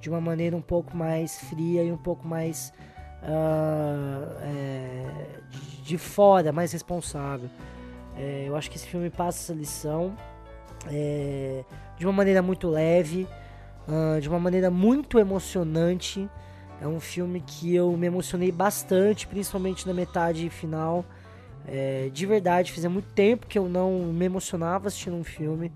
[0.00, 2.72] de uma maneira um pouco mais fria e um pouco mais
[3.22, 5.06] ah, é,
[5.50, 7.48] de, de fora, mais responsável.
[8.16, 10.14] É, eu acho que esse filme passa essa lição
[10.88, 11.64] é,
[11.98, 13.26] de uma maneira muito leve,
[13.88, 16.28] ah, de uma maneira muito emocionante.
[16.80, 21.04] É um filme que eu me emocionei bastante, principalmente na metade final.
[21.66, 25.70] É, de verdade, fazia muito tempo que eu não me emocionava assistindo um filme.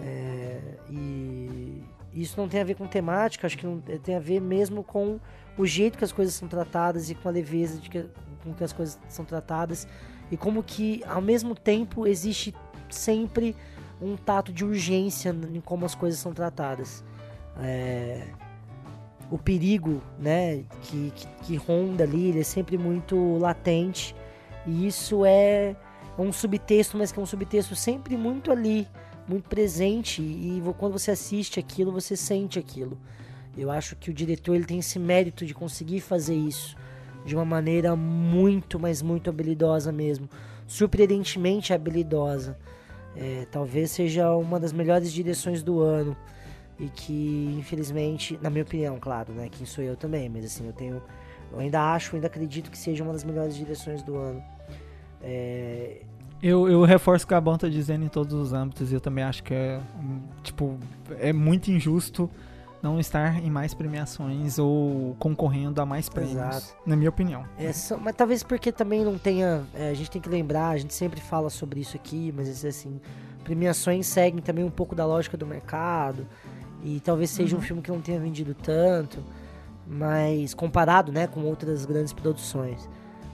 [0.00, 1.82] É, e
[2.14, 5.20] isso não tem a ver com temática, acho que não, tem a ver mesmo com
[5.58, 8.04] o jeito que as coisas são tratadas e com a leveza de que,
[8.42, 9.86] com que as coisas são tratadas
[10.30, 12.54] e como que ao mesmo tempo existe
[12.90, 13.56] sempre
[14.00, 17.02] um tato de urgência em como as coisas são tratadas.
[17.58, 18.26] É,
[19.30, 24.14] o perigo, né, que, que, que ronda ali, ele é sempre muito latente
[24.66, 25.74] e isso é
[26.18, 28.86] um subtexto, mas que é um subtexto sempre muito ali,
[29.28, 32.98] muito presente e quando você assiste aquilo, você sente aquilo.
[33.56, 36.76] Eu acho que o diretor ele tem esse mérito de conseguir fazer isso
[37.24, 40.28] de uma maneira muito, mas muito habilidosa mesmo,
[40.66, 42.56] surpreendentemente habilidosa.
[43.16, 46.14] É, talvez seja uma das melhores direções do ano
[46.78, 50.72] e que infelizmente, na minha opinião, claro, né, quem sou eu também, mas assim eu
[50.72, 51.02] tenho,
[51.50, 54.42] eu ainda acho, ainda acredito que seja uma das melhores direções do ano.
[55.22, 56.02] É,
[56.42, 59.00] Eu, eu reforço o que a Gabão tá dizendo em todos os âmbitos e eu
[59.00, 60.78] também acho que é, hum, tipo,
[61.18, 62.30] é muito injusto
[62.86, 66.76] não estar em mais premiações ou concorrendo a mais prêmios, Exato.
[66.86, 67.44] na minha opinião.
[67.58, 69.64] É, são- mas talvez porque também não tenha.
[69.74, 72.68] é, a gente tem que lembrar, a gente sempre fala sobre isso aqui, mas é
[72.68, 73.00] assim,
[73.42, 76.26] premiações seguem também um pouco da lógica do mercado.
[76.84, 79.18] E talvez seja um filme que não tenha vendido tanto,
[79.86, 82.88] mas comparado né, com outras grandes produções.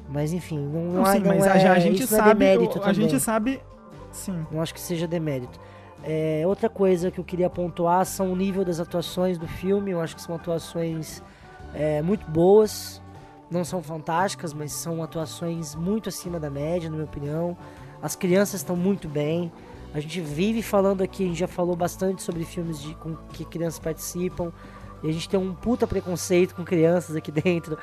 [0.08, 2.28] Mas enfim, não, Não, há- sim, não mas é, a, a gente não é sabe,
[2.38, 2.94] demérito a também.
[2.94, 3.60] gente sabe,
[4.10, 4.46] sim.
[4.50, 5.58] Não acho que seja demérito.
[6.04, 9.90] É, outra coisa que eu queria pontuar são o nível das atuações do filme.
[9.90, 11.22] Eu acho que são atuações
[11.74, 13.00] é, muito boas.
[13.50, 17.56] Não são fantásticas, mas são atuações muito acima da média, na minha opinião.
[18.02, 19.52] As crianças estão muito bem.
[19.94, 23.44] A gente vive falando aqui, a gente já falou bastante sobre filmes de, com que
[23.44, 24.50] crianças participam.
[25.02, 27.76] E a gente tem um puta preconceito com crianças aqui dentro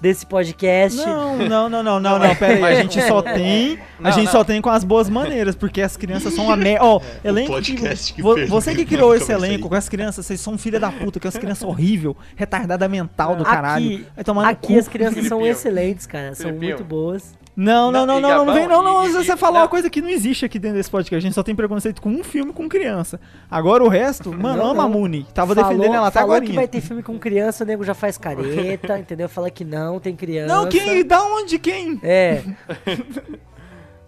[0.00, 0.98] desse podcast.
[0.98, 4.26] Não, não, não, não, não, não, pera aí, a gente só tem, a Não, gente
[4.26, 4.32] não.
[4.32, 6.84] só tem com as boas maneiras, porque as crianças são a merda.
[6.84, 10.58] Ó, elenco podcast que, que você que criou esse elenco com as crianças, vocês são
[10.58, 14.06] filha da puta, que as crianças horrível, retardada mental do caralho.
[14.16, 16.34] Aqui, aqui as crianças são excelentes, cara.
[16.34, 16.76] São Filipinho.
[16.76, 17.34] muito boas.
[17.56, 19.10] Não, não, não, Não, não, vem, não, não.
[19.10, 21.16] Você falou uma coisa que não existe aqui dentro desse podcast.
[21.16, 23.18] A gente só tem preconceito com um filme com criança.
[23.50, 24.88] Agora o resto, mano, Não, ama a.
[24.88, 25.26] Muni.
[25.32, 26.44] Tava Falou- defendendo ela até falou agora.
[26.50, 29.26] que vai ter filme com criança, o nego já faz careta, entendeu?
[29.28, 30.54] Fala que não, tem criança.
[30.54, 31.02] Não, quem?
[31.06, 31.58] Da onde?
[31.58, 31.98] Quem?
[32.02, 32.42] É,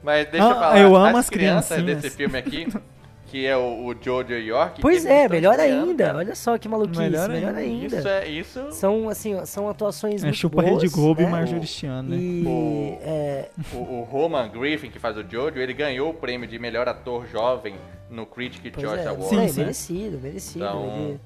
[0.03, 0.81] Mas deixa Ah, eu falar.
[0.81, 2.69] eu amo as as crianças desse filme aqui,
[3.31, 4.81] que é o, o Jojo York.
[4.81, 6.07] pois é, melhor ainda.
[6.07, 6.19] cara.
[6.19, 7.97] Olha só que maluquice, melhor, Melhor ainda.
[7.99, 8.73] Isso é isso.
[8.73, 10.83] São, assim, são atuações É, muito chupa boas.
[10.83, 11.29] Rede Globo né?
[11.29, 12.17] e Marjorie Chiano, né?
[12.17, 16.49] E, O- é, O, o Roman Griffin, que faz o Jojo, ele ganhou o prêmio
[16.49, 17.75] de melhor ator jovem
[18.11, 19.29] no Critic pois Choice é, Awards.
[19.29, 19.61] Sim, é, sim.
[19.61, 20.65] merecido, merecido.
[20.65, 21.21] Então, ele-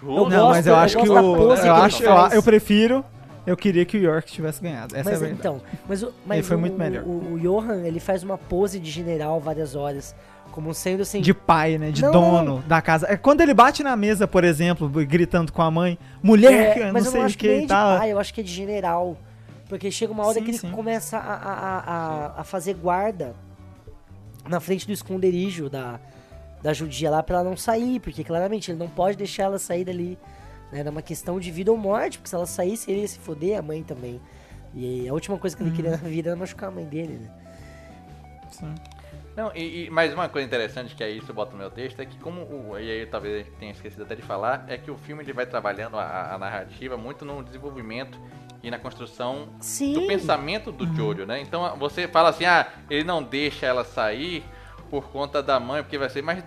[0.00, 1.36] Roman- Não, mas eu gosto- acho eu que gosto o.
[1.42, 3.04] Eu ele acho, eu, eu prefiro.
[3.44, 4.94] Eu queria que o York tivesse ganhado.
[4.96, 5.40] Essa mas é a verdade.
[5.40, 7.02] então, mas, o, mas foi o, muito melhor.
[7.04, 10.14] O, o Johan, ele faz uma pose de general várias horas,
[10.52, 11.20] como sendo assim...
[11.20, 11.90] De pai, né?
[11.90, 12.60] De Não, dono não.
[12.60, 13.06] da casa.
[13.10, 16.92] É quando ele bate na mesa, por exemplo, gritando com a mãe, mulher, É, não
[16.92, 17.98] mas eu sei não o acho que que e de tal.
[17.98, 19.16] pai, eu acho que é de general.
[19.68, 20.70] Porque chega uma hora Sim, que ele sim.
[20.70, 23.34] começa a, a, a, a- a fazer guarda
[24.46, 25.98] na frente do esconderijo da,
[26.62, 29.84] da judia lá pra ela não sair, porque claramente ele não pode deixar ela sair
[29.84, 30.18] dali.
[30.70, 30.80] Né?
[30.80, 33.58] Era uma questão de vida ou morte, porque se ela saísse, ele ia se foder,
[33.58, 34.20] a mãe também.
[34.74, 35.76] E a última coisa que ele Uhum.
[35.76, 37.30] queria na vida era machucar a mãe dele, né?
[38.50, 38.74] Sim.
[39.36, 42.06] Não, e, e mais uma coisa interessante que aí isso bota no meu texto é
[42.06, 44.90] que como o, e aí talvez a gente tenha esquecido até de falar, é que
[44.90, 48.18] o filme ele vai trabalhando a, a narrativa muito no desenvolvimento
[48.62, 49.94] e na construção Sim.
[49.94, 51.40] do pensamento do Jojo, né?
[51.40, 54.44] Então você fala assim, ah, ele não deixa ela sair
[54.90, 56.44] por conta da mãe, porque vai ser, mas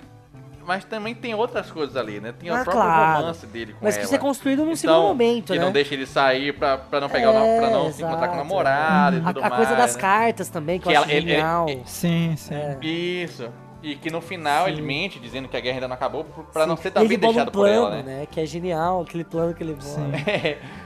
[0.65, 2.33] mas também tem outras coisas ali, né?
[2.37, 3.19] Tem o Ah, próprio claro.
[3.21, 4.05] romance dele com Mas que ela.
[4.05, 5.65] isso é construído num Então, segundo momento, que né?
[5.65, 8.33] não deixa ele sair pra, pra não pegar o É, pra não se encontrar com
[8.35, 10.01] o exato, namorado e A, tudo a coisa mais, das né?
[10.01, 11.69] cartas também, que, Que eu ela- acho ele- ele- genial.
[11.69, 12.53] ele- Sim, sim.
[12.55, 12.77] É.
[12.81, 13.49] Isso.
[13.83, 14.71] E que no final Sim.
[14.71, 16.81] ele mente dizendo que a guerra ainda não acabou pra não Sim.
[16.81, 18.01] ser E também ele deixado um por ela, né?
[18.03, 18.25] né?
[18.31, 19.83] Que é genial, aquele plano que ele bola.
[19.83, 20.11] Sim.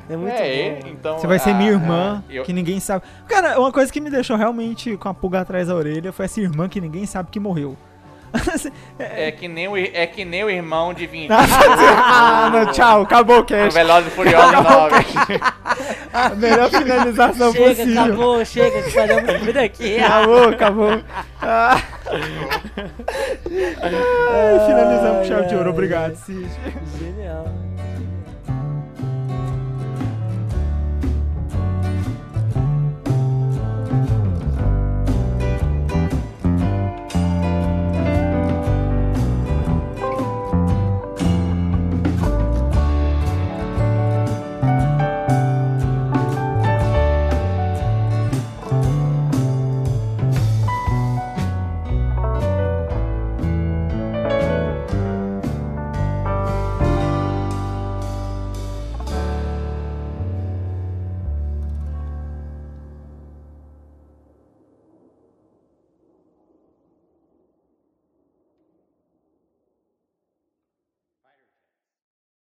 [0.10, 0.88] É muito é, bom.
[0.90, 3.06] então Você vai ser a- minha irmã, eu- que ninguém sabe.
[3.26, 6.42] Cara, uma coisa que me deixou realmente com a pulga atrás da orelha foi essa
[6.42, 7.78] irmã que ninguém sabe que morreu.
[9.00, 13.40] É que nem o, é que nem o irmão de 20 ah, não, tchau, acabou
[13.40, 13.74] o cast.
[13.74, 15.06] Velozes e Furiosos 9.
[16.14, 18.04] A melhor finalização Chega, possível.
[18.04, 20.00] acabou, chega, que paramos tudo aqui.
[20.00, 21.02] Acabou, acabou.
[21.42, 21.82] Ah.
[23.82, 25.70] Ah, finalizamos com chave de ouro.
[25.70, 26.50] Obrigado, Cid.
[27.00, 27.69] Genial.